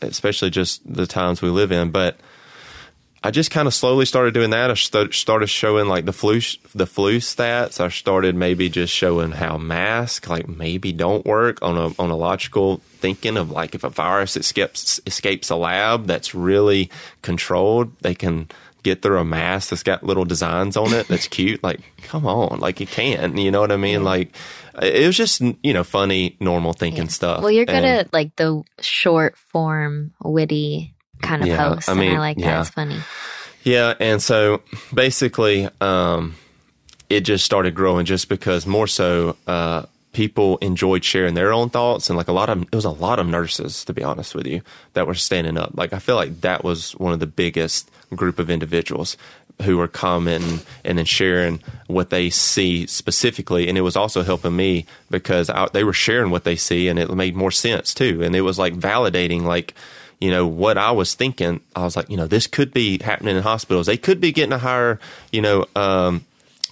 [0.00, 1.90] especially just the times we live in.
[1.90, 2.18] But
[3.22, 4.70] I just kind of slowly started doing that.
[4.70, 6.40] I st- started showing like the flu,
[6.74, 7.80] the flu stats.
[7.80, 12.16] I started maybe just showing how masks like maybe don't work on a on a
[12.16, 16.90] logical thinking of like if a virus escapes escapes a lab that's really
[17.22, 18.48] controlled, they can
[18.88, 21.62] get through a mask that's got little designs on it that's cute.
[21.62, 23.36] Like, come on, like you can't.
[23.36, 24.04] you know what I mean?
[24.04, 24.34] Like,
[24.80, 27.10] it was just you know funny, normal thinking yeah.
[27.10, 27.42] stuff.
[27.42, 31.94] Well, you're good and, at like the short form, witty kind of yeah, posts, I
[31.94, 32.54] mean, I like yeah.
[32.54, 32.60] that.
[32.60, 32.98] It's funny.
[33.64, 34.62] Yeah, and so
[34.94, 36.36] basically, um,
[37.08, 39.36] it just started growing just because more so.
[39.46, 42.90] Uh, people enjoyed sharing their own thoughts and like a lot of it was a
[42.90, 44.62] lot of nurses to be honest with you
[44.94, 48.38] that were standing up like i feel like that was one of the biggest group
[48.38, 49.16] of individuals
[49.62, 53.68] who were commenting and then sharing what they see specifically.
[53.68, 56.98] And it was also helping me because I, they were sharing what they see and
[56.98, 58.22] it made more sense too.
[58.22, 59.74] And it was like validating, like,
[60.20, 61.60] you know, what I was thinking.
[61.74, 63.86] I was like, you know, this could be happening in hospitals.
[63.86, 65.00] They could be getting a higher,
[65.32, 66.24] you know, um,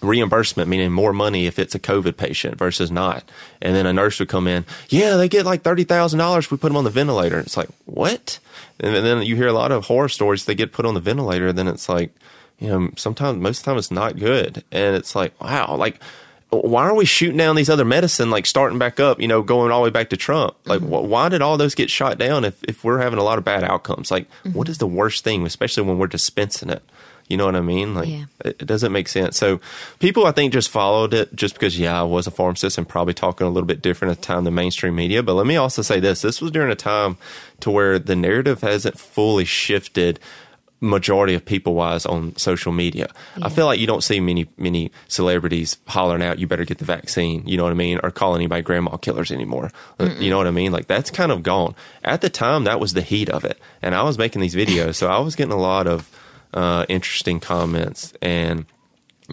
[0.06, 3.24] reimbursement, meaning more money if it's a COVID patient versus not.
[3.60, 6.68] And then a nurse would come in, yeah, they get like $30,000 if we put
[6.68, 7.38] them on the ventilator.
[7.38, 8.38] It's like, what?
[8.80, 10.44] And then you hear a lot of horror stories.
[10.44, 11.52] They get put on the ventilator.
[11.52, 12.10] Then it's like,
[12.58, 14.64] you know, sometimes most of the time it's not good.
[14.72, 16.00] And it's like, wow, like
[16.50, 19.72] why are we shooting down these other medicine like starting back up you know going
[19.72, 20.94] all the way back to trump like mm-hmm.
[20.94, 23.44] wh- why did all those get shot down if, if we're having a lot of
[23.44, 24.52] bad outcomes like mm-hmm.
[24.52, 26.82] what is the worst thing especially when we're dispensing it
[27.28, 28.24] you know what i mean like yeah.
[28.44, 29.60] it, it, doesn't make sense so
[29.98, 33.14] people i think just followed it just because yeah i was a pharmacist and probably
[33.14, 35.82] talking a little bit different at the time than mainstream media but let me also
[35.82, 37.16] say this this was during a time
[37.60, 40.20] to where the narrative hasn't fully shifted
[40.80, 43.08] majority of people wise on social media.
[43.36, 43.46] Yeah.
[43.46, 46.84] I feel like you don't see many many celebrities hollering out, "You better get the
[46.84, 47.98] vaccine." You know what I mean?
[48.02, 49.70] Or calling anybody grandma killers anymore.
[49.98, 50.20] Uh, Mm-mm.
[50.20, 50.72] You know what I mean?
[50.72, 51.74] Like that's kind of gone.
[52.04, 54.96] At the time, that was the heat of it, and I was making these videos,
[54.96, 56.10] so I was getting a lot of
[56.56, 58.66] uh, interesting comments and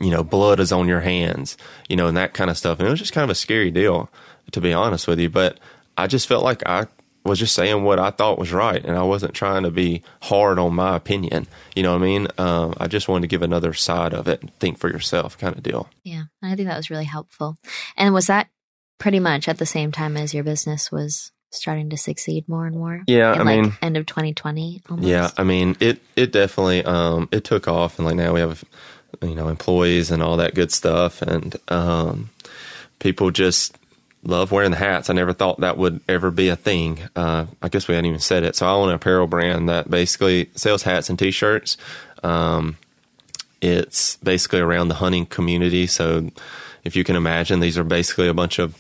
[0.02, 1.58] you know, blood is on your hands,
[1.88, 2.80] you know, and that kind of stuff.
[2.80, 4.10] And it was just kind of a scary deal,
[4.52, 5.30] to be honest with you.
[5.30, 5.60] But
[5.98, 6.88] I just felt like I
[7.24, 10.60] was just saying what I thought was right, and I wasn't trying to be hard
[10.60, 11.48] on my opinion.
[11.76, 12.28] You know what I mean?
[12.38, 15.64] Um, I just wanted to give another side of it, think for yourself, kind of
[15.64, 15.90] deal.
[16.04, 17.58] Yeah, I think that was really helpful.
[17.96, 18.50] And was that
[18.98, 22.76] pretty much at the same time as your business was starting to succeed more and
[22.76, 23.04] more?
[23.08, 24.82] Yeah, I like mean, end of 2020.
[24.90, 25.08] Almost?
[25.08, 28.64] Yeah, I mean, it it definitely um, it took off, and like now we have
[29.22, 32.30] you know employees and all that good stuff, and um,
[33.00, 33.78] people just
[34.24, 35.10] love wearing the hats.
[35.10, 37.00] I never thought that would ever be a thing.
[37.16, 38.56] Uh, I guess we hadn't even said it.
[38.56, 41.78] So I own an apparel brand that basically sells hats and t-shirts.
[42.24, 42.78] Um,
[43.62, 45.88] it's basically around the hunting community.
[45.88, 46.30] So
[46.84, 48.78] if you can imagine, these are basically a bunch of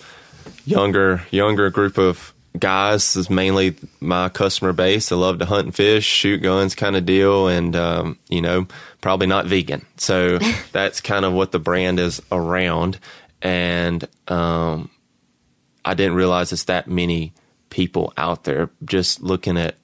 [0.65, 3.15] younger, younger group of guys.
[3.15, 5.11] Is mainly my customer base.
[5.11, 8.67] I love to hunt and fish, shoot guns, kind of deal, and um, you know,
[9.01, 9.85] probably not vegan.
[9.97, 10.37] So
[10.71, 12.99] that's kind of what the brand is around.
[13.41, 14.89] And um,
[15.83, 17.33] I didn't realize it's that many
[17.69, 19.75] people out there just looking at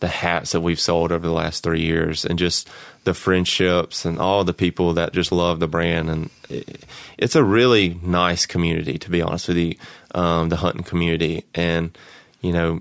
[0.00, 2.68] the hats that we've sold over the last three years and just
[3.04, 6.10] the friendships and all the people that just love the brand.
[6.10, 6.84] And it,
[7.16, 9.76] it's a really nice community, to be honest with you,
[10.14, 11.44] um, the hunting community.
[11.54, 11.96] And,
[12.46, 12.80] you know,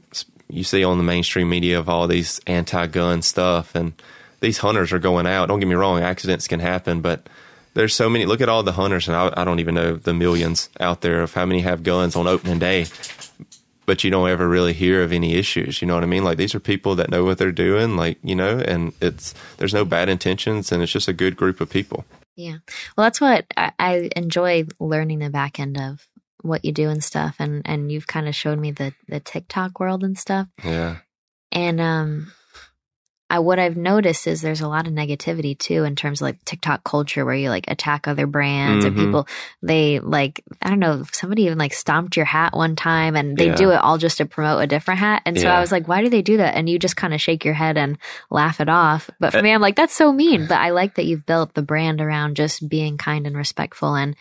[0.50, 3.94] you see on the mainstream media of all these anti gun stuff and
[4.40, 5.48] these hunters are going out.
[5.48, 7.28] Don't get me wrong, accidents can happen, but
[7.74, 8.26] there's so many.
[8.26, 11.22] Look at all the hunters, and I, I don't even know the millions out there
[11.22, 12.86] of how many have guns on opening day
[13.86, 15.82] but you don't ever really hear of any issues.
[15.82, 16.24] You know what I mean?
[16.24, 19.74] Like these are people that know what they're doing, like, you know, and it's, there's
[19.74, 22.06] no bad intentions and it's just a good group of people.
[22.36, 22.58] Yeah.
[22.98, 26.08] Well, that's what I, I enjoy learning the back end of
[26.46, 27.36] what you do and stuff.
[27.40, 30.48] And, and you've kind of showed me the, the TikTok world and stuff.
[30.64, 30.98] Yeah.
[31.52, 32.32] And, um,
[33.28, 36.46] I, what I've noticed is there's a lot of negativity too in terms of like
[36.46, 38.98] TikTok culture where you like attack other brands mm-hmm.
[38.98, 39.28] and people
[39.64, 43.48] they like I don't know somebody even like stomped your hat one time and they
[43.48, 43.56] yeah.
[43.56, 45.58] do it all just to promote a different hat and so yeah.
[45.58, 47.56] I was like why do they do that and you just kind of shake your
[47.56, 47.98] head and
[48.30, 50.96] laugh it off but for uh, me I'm like that's so mean but I like
[50.96, 54.16] that you've built the brand around just being kind and respectful and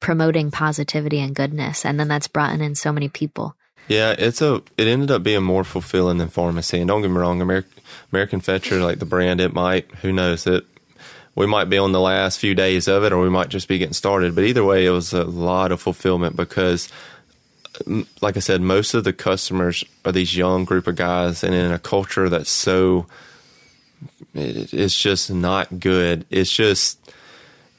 [0.00, 3.56] promoting positivity and goodness and then that's brought in so many people.
[3.88, 4.62] Yeah, it's a.
[4.78, 6.78] It ended up being more fulfilling than pharmacy.
[6.78, 9.90] And don't get me wrong, American American Fetcher, like the brand, it might.
[9.96, 10.64] Who knows it?
[11.34, 13.78] We might be on the last few days of it, or we might just be
[13.78, 14.34] getting started.
[14.34, 16.88] But either way, it was a lot of fulfillment because,
[18.22, 21.72] like I said, most of the customers are these young group of guys, and in
[21.72, 23.06] a culture that's so,
[24.32, 26.24] it's just not good.
[26.30, 27.12] It's just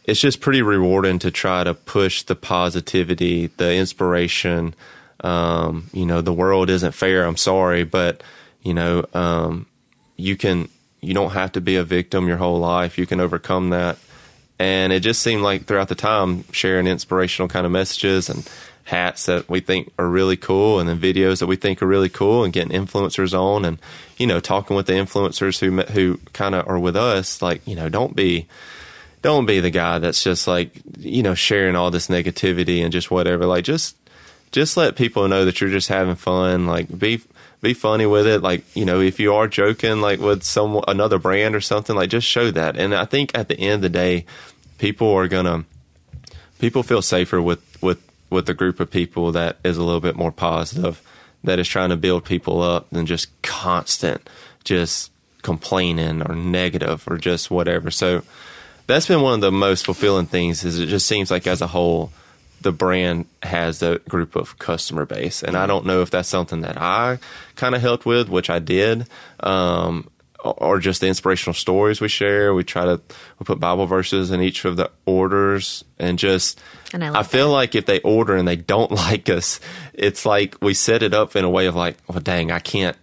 [0.06, 4.76] it's just pretty rewarding to try to push the positivity, the inspiration,
[5.22, 7.26] um, you know, the world isn't fair.
[7.26, 8.22] I'm sorry, but
[8.62, 9.66] you know, um,
[10.16, 10.70] you can,
[11.02, 12.98] you don't have to be a victim your whole life.
[12.98, 13.98] You can overcome that.
[14.58, 18.50] And it just seemed like throughout the time, sharing inspirational kind of messages and
[18.86, 22.08] hats that we think are really cool, and then videos that we think are really
[22.08, 23.80] cool, and getting influencers on, and
[24.18, 27.42] you know, talking with the influencers who who kind of are with us.
[27.42, 28.48] Like, you know, don't be
[29.26, 33.10] don't be the guy that's just like you know sharing all this negativity and just
[33.10, 33.48] whatever.
[33.48, 33.98] Like, just
[34.52, 36.68] just let people know that you're just having fun.
[36.68, 37.22] Like be
[37.60, 38.44] be funny with it.
[38.44, 42.12] Like you know, if you are joking like with some another brand or something, like
[42.12, 42.78] just show that.
[42.78, 44.26] And I think at the end of the day,
[44.78, 45.66] people are gonna
[46.60, 50.16] people feel safer with with with a group of people that is a little bit
[50.16, 51.02] more positive,
[51.44, 54.30] that is trying to build people up than just constant,
[54.64, 55.12] just
[55.42, 57.90] complaining or negative or just whatever.
[57.90, 58.22] So
[58.88, 60.64] that's been one of the most fulfilling things.
[60.64, 62.12] Is it just seems like as a whole
[62.66, 65.44] the brand has a group of customer base.
[65.44, 67.20] And I don't know if that's something that I
[67.56, 69.08] kind of helped with, which I did,
[69.40, 70.10] um,
[70.44, 72.56] or just the inspirational stories we share.
[72.56, 73.00] We try to
[73.40, 76.60] we put Bible verses in each of the orders, and just
[76.92, 77.54] and I, I feel that.
[77.54, 79.60] like if they order and they don't like us,
[79.94, 82.98] it's like we set it up in a way of like, well, dang, I can't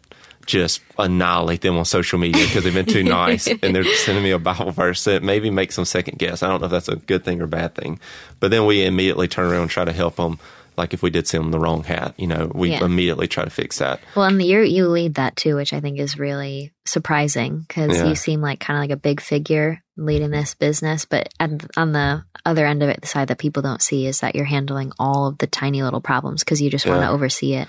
[0.47, 4.31] just annihilate them on social media because they've been too nice and they're sending me
[4.31, 6.43] a Bible verse that maybe makes them second guess.
[6.43, 8.01] I don't know if that's a good thing or bad thing.
[8.41, 10.39] But then we immediately turn around and try to help them.
[10.77, 12.85] Like if we did send them the wrong hat, you know, we Yeah.
[12.85, 14.01] immediately try to fix that.
[14.17, 18.07] Well, and you you lead that too, which I think is really surprising because Yeah.
[18.07, 21.05] you seem like kind of like a big figure leading this business.
[21.05, 24.21] But at, on the other end of it, the side that people don't see is
[24.21, 27.11] that you're handling all of the tiny little problems because you just want to Yeah.
[27.13, 27.69] oversee it.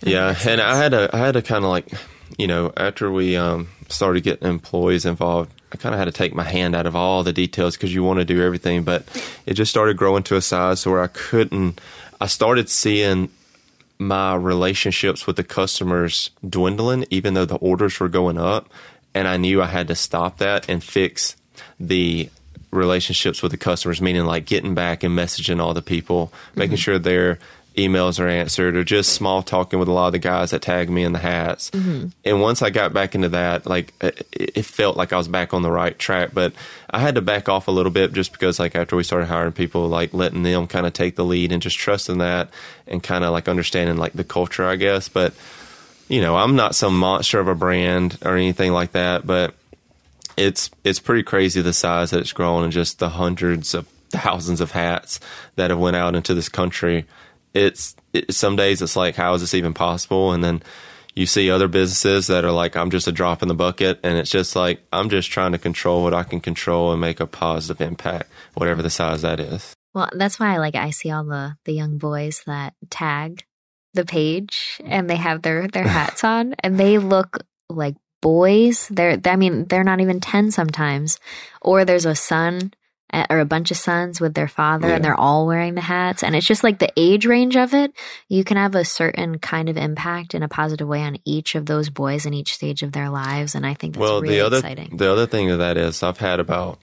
[0.00, 1.86] Yeah, and I had to I had to kind of like,
[2.38, 6.34] you know, after we um, started getting employees involved, I kind of had to take
[6.34, 9.04] my hand out of all the details because you want to do everything, but
[9.46, 11.80] it just started growing to a size where I couldn't.
[12.22, 13.30] I started seeing
[13.98, 18.68] my relationships with the customers dwindling, even though the orders were going up,
[19.12, 21.34] and I knew I had to stop that and fix
[21.80, 22.30] the
[22.70, 26.82] relationships with the customers, meaning like getting back and messaging all the people, making mm-hmm.
[26.82, 27.40] sure their
[27.76, 30.90] emails are answered, or just small talking with a lot of the guys that tagged
[30.90, 31.70] me in the hats.
[31.70, 32.08] Mm-hmm.
[32.24, 35.54] And once I got back into that, like it, it felt like I was back
[35.54, 36.52] on the right track, but
[36.90, 39.52] I had to back off a little bit just because like after we started hiring
[39.52, 42.50] people, like letting them kind of take the lead and just trusting that
[42.86, 45.08] and kind of like understanding like the culture, I guess.
[45.08, 45.34] But
[46.08, 49.54] you know, I'm not some monster of a brand or anything like that, but
[50.36, 54.60] it's it's pretty crazy the size that it's grown and just the hundreds of thousands
[54.60, 55.18] of hats
[55.56, 57.06] that have went out into this country.
[57.54, 60.32] It's it, some days it's like how is this even possible?
[60.32, 60.62] And then
[61.14, 64.16] you see other businesses that are like I'm just a drop in the bucket, and
[64.16, 67.26] it's just like I'm just trying to control what I can control and make a
[67.26, 69.74] positive impact, whatever the size that is.
[69.94, 73.44] Well, that's why I like I see all the the young boys that tag
[73.94, 78.88] the page and they have their their hats on and they look like boys.
[78.88, 81.18] They're I mean they're not even ten sometimes.
[81.60, 82.72] Or there's a son
[83.30, 84.94] or a bunch of sons with their father Yeah.
[84.96, 87.92] and they're all wearing the hats and it's just like the age range of it
[88.28, 91.66] you can have a certain kind of impact in a positive way on each of
[91.66, 94.40] those boys in each stage of their lives and i think that's well, really the
[94.40, 96.78] other exciting the other thing of that is I've had about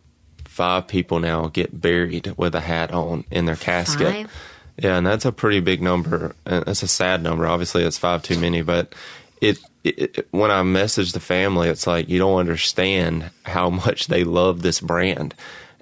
[0.46, 4.14] five people now get buried with a hat on in their casket.
[4.14, 4.32] Five?
[4.78, 6.36] Yeah, and that's a pretty big number.
[6.46, 7.48] And it's a sad number.
[7.48, 8.62] Obviously, it's five too many.
[8.62, 8.94] But
[9.40, 14.08] it, it, it when I message the family, it's like you don't understand how much
[14.08, 15.34] they love this brand.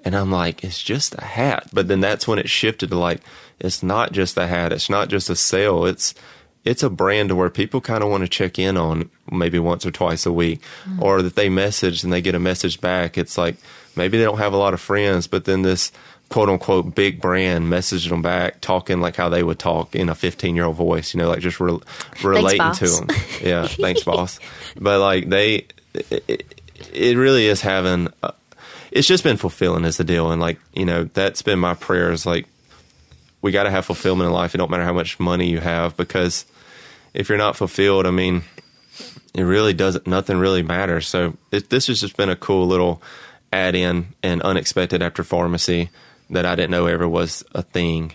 [0.04, 1.68] And I'm like, it's just a hat.
[1.72, 3.20] But then that's when it shifted to like,
[3.58, 4.72] it's not just a hat.
[4.72, 5.84] It's not just a sale.
[5.84, 6.14] It's
[6.64, 9.86] it's a brand to where people kind of want to check in on maybe once
[9.86, 11.00] or twice a week, mm.
[11.00, 13.16] or that they message and they get a message back.
[13.16, 13.56] It's like
[13.96, 15.92] maybe they don't have a lot of friends, but then this
[16.28, 20.14] quote unquote big brand messaged them back, talking like how they would talk in a
[20.14, 21.80] 15 year old voice, you know, like just re-
[22.22, 23.08] relating to them.
[23.42, 24.38] Yeah, thanks, boss.
[24.80, 26.60] But like they, it, it,
[26.92, 28.12] it really is having.
[28.22, 28.32] A,
[28.90, 32.26] it's just been fulfilling as the deal, and like you know, that's been my prayers.
[32.26, 32.46] Like
[33.42, 34.54] we got to have fulfillment in life.
[34.54, 36.44] It don't matter how much money you have, because
[37.14, 38.42] if you're not fulfilled, I mean,
[39.34, 40.06] it really doesn't.
[40.06, 41.06] Nothing really matters.
[41.06, 43.02] So it, this has just been a cool little
[43.52, 45.90] add in and unexpected after pharmacy
[46.30, 48.14] that I didn't know ever was a thing,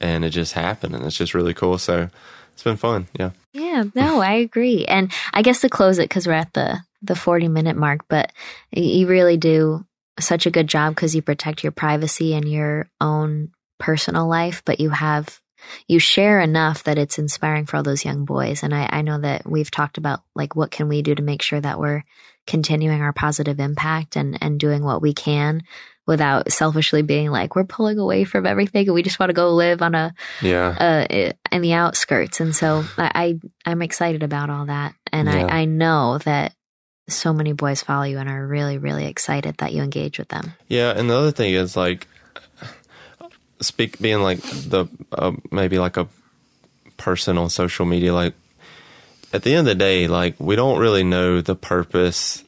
[0.00, 1.78] and it just happened, and it's just really cool.
[1.78, 2.08] So
[2.52, 3.08] it's been fun.
[3.18, 3.30] Yeah.
[3.52, 4.84] Yeah, no, I agree.
[4.84, 8.32] And I guess to close it because we're at the the 40 minute mark, but
[8.70, 9.84] you really do
[10.20, 14.80] such a good job because you protect your privacy and your own personal life, but
[14.80, 15.40] you have
[15.86, 18.62] you share enough that it's inspiring for all those young boys.
[18.62, 21.42] And I, I know that we've talked about like what can we do to make
[21.42, 22.02] sure that we're
[22.46, 25.62] continuing our positive impact and and doing what we can
[26.06, 29.50] without selfishly being like we're pulling away from everything and we just want to go
[29.54, 30.68] live on a Yeah.
[31.10, 32.40] uh, in the outskirts.
[32.40, 35.46] And so I, I I'm excited about all that, and Yeah.
[35.46, 36.54] I, I know that
[37.10, 40.52] so many boys follow you and are really really excited that you engage with them.
[40.68, 42.06] Yeah, and the other thing is like
[43.60, 46.08] speak being like the uh, maybe like a
[46.96, 48.34] person on social media like
[49.32, 52.44] at the end of the day like we don't really know the purpose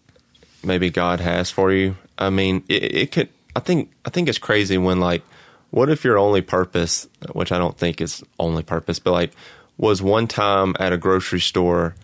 [0.65, 1.97] maybe God has for you.
[2.19, 5.23] I mean, it, it could I think I think it's crazy when like
[5.71, 9.33] what if your only purpose, which I don't think is only purpose, but like
[9.79, 11.95] was one time at a grocery store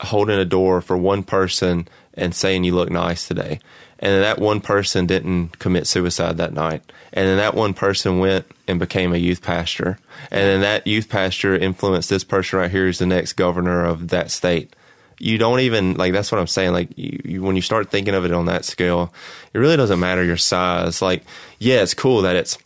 [0.00, 3.60] holding a door for one person and saying you look nice today.
[3.98, 6.82] And that one person didn't commit suicide that night.
[7.12, 9.98] And then that one person went and became a youth pastor.
[10.30, 14.08] And then that youth pastor influenced this person right here who's the next governor of
[14.08, 14.74] that state.
[15.18, 16.72] You don't even like that's what I'm saying.
[16.72, 19.14] Like you, you, when you start thinking of it on that scale,
[19.54, 21.00] it really doesn't matter your size.
[21.00, 21.22] Like,
[21.58, 22.58] yeah, it's cool that it's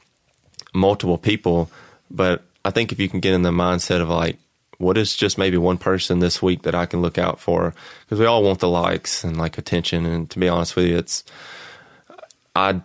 [0.74, 1.70] multiple people,
[2.10, 4.38] but I think if you can get in the mindset of like,
[4.78, 7.74] what is just maybe one person this week that I can look out for?
[8.04, 10.06] Because we all want the likes and like attention.
[10.06, 11.24] And to be honest with you, it's,
[12.54, 12.80] I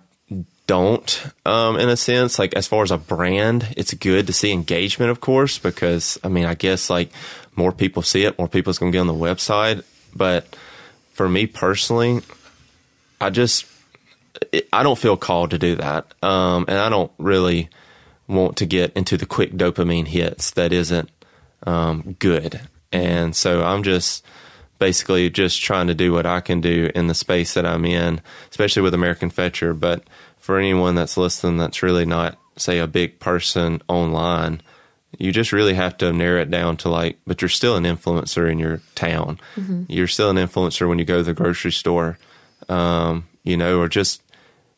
[0.65, 4.51] don't, um, in a sense, like as far as a brand, it's good to see
[4.51, 7.11] engagement, of course, because I mean, I guess like
[7.55, 9.83] more people see it, more people's going to get on the website.
[10.15, 10.55] But
[11.13, 12.21] for me personally,
[13.21, 13.65] I just
[14.71, 17.69] I don't feel called to do that, um, and I don't really
[18.27, 21.09] want to get into the quick dopamine hits that isn't
[21.65, 22.61] um, good.
[22.91, 24.25] And so I'm just
[24.79, 28.21] basically just trying to do what I can do in the space that I'm in,
[28.49, 29.73] especially with American Fetcher.
[29.73, 30.03] But
[30.37, 34.61] for anyone that's listening that's really not, say, a big person online,
[35.17, 38.51] you just really have to narrow it down to like, but you're still an influencer
[38.51, 39.39] in your town.
[39.55, 39.83] Mm-hmm.
[39.87, 42.17] You're still an influencer when you go to the grocery store,
[42.67, 44.21] um, you know, or just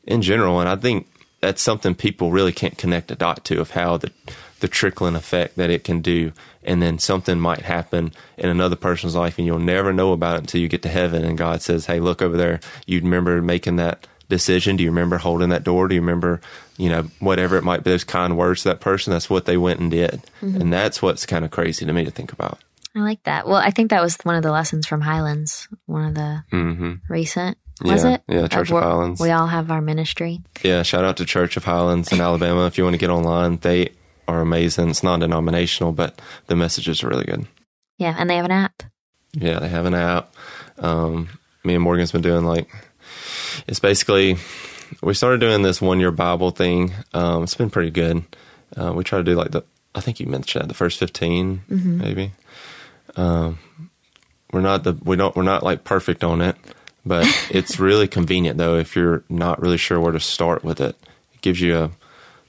[0.03, 0.59] in general.
[0.59, 1.07] And I think
[1.41, 4.11] that's something people really can't connect a dot to of how the
[4.59, 6.31] the trickling effect that it can do.
[6.63, 10.41] And then something might happen in another person's life, and you'll never know about it
[10.41, 11.23] until you get to heaven.
[11.23, 12.59] And God says, "Hey, look over there.
[12.85, 14.75] You remember making that." decision?
[14.75, 15.87] Do you remember holding that door?
[15.87, 16.41] Do you remember,
[16.77, 19.11] you know, whatever it might be, those kind words to that person?
[19.11, 20.23] That's what they went and did.
[20.41, 20.61] Mm-hmm.
[20.61, 22.59] And that's what's kind of crazy to me to think about.
[22.95, 23.45] I like that.
[23.45, 26.93] Well, I think that was one of the lessons from Highlands, one of the mm-hmm.
[27.09, 27.57] recent.
[27.81, 28.21] Was yeah, it?
[28.29, 29.19] Yeah, Church of, of Highlands.
[29.19, 30.41] We all have our ministry.
[30.63, 32.67] Yeah, shout out to Church of Highlands in Alabama.
[32.67, 33.89] If you want to get online, they
[34.27, 34.89] are amazing.
[34.89, 37.47] It's non denominational, but the messages are really good.
[37.97, 38.83] Yeah, and they have an app.
[39.33, 40.33] Yeah, they have an app.
[40.77, 41.29] Um,
[41.63, 42.69] me and Morgan's been doing like,
[43.67, 44.37] it's basically,
[45.01, 46.93] we started doing this one year Bible thing.
[47.13, 48.23] Um, it's been pretty good.
[48.75, 49.63] Uh, we try to do like the,
[49.93, 51.97] I think you mentioned that, the first 15, mm-hmm.
[51.97, 52.31] maybe.
[53.15, 53.59] Um,
[54.51, 56.55] we're not the, we don't, we're not like perfect on it,
[57.05, 60.95] but it's really convenient though if you're not really sure where to start with it.
[61.33, 61.91] It gives you a,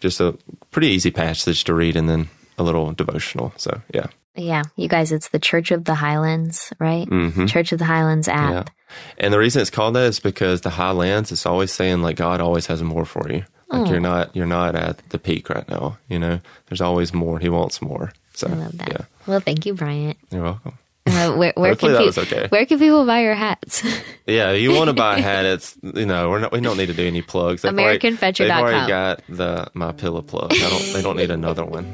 [0.06, 0.36] just a
[0.70, 2.28] pretty easy passage to read and then
[2.58, 3.52] a little devotional.
[3.56, 4.06] So, yeah.
[4.34, 7.08] Yeah, you guys, it's the Church of the Highlands, right?
[7.08, 7.46] Mm-hmm.
[7.46, 8.68] Church of the Highlands app.
[8.68, 8.94] Yeah.
[9.18, 12.40] And the reason it's called that is because the Highlands, it's always saying like God
[12.40, 13.44] always has more for you.
[13.68, 13.90] Like oh.
[13.90, 15.98] you're not you're not at the peak right now.
[16.08, 17.40] You know, there's always more.
[17.40, 18.12] He wants more.
[18.34, 18.88] So I love that.
[18.88, 19.04] Yeah.
[19.26, 20.18] Well, thank you, Bryant.
[20.30, 20.78] You're welcome.
[21.26, 22.46] Uh, where, where can people, okay.
[22.50, 23.82] where can people buy your hats?
[24.26, 26.86] yeah, you want to buy a hat, it's you know we're not we don't need
[26.86, 27.62] to do any plugs.
[27.62, 28.48] AmericanFetcher.com.
[28.48, 30.52] They've already got the MyPillow plug.
[30.52, 30.92] I don't.
[30.92, 31.86] They don't need another one.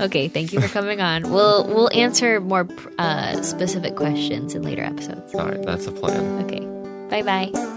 [0.00, 1.24] okay, thank you for coming on.
[1.24, 5.34] We'll we'll answer more uh, specific questions in later episodes.
[5.34, 6.44] All right, that's the plan.
[6.44, 6.60] Okay,
[7.10, 7.73] bye bye.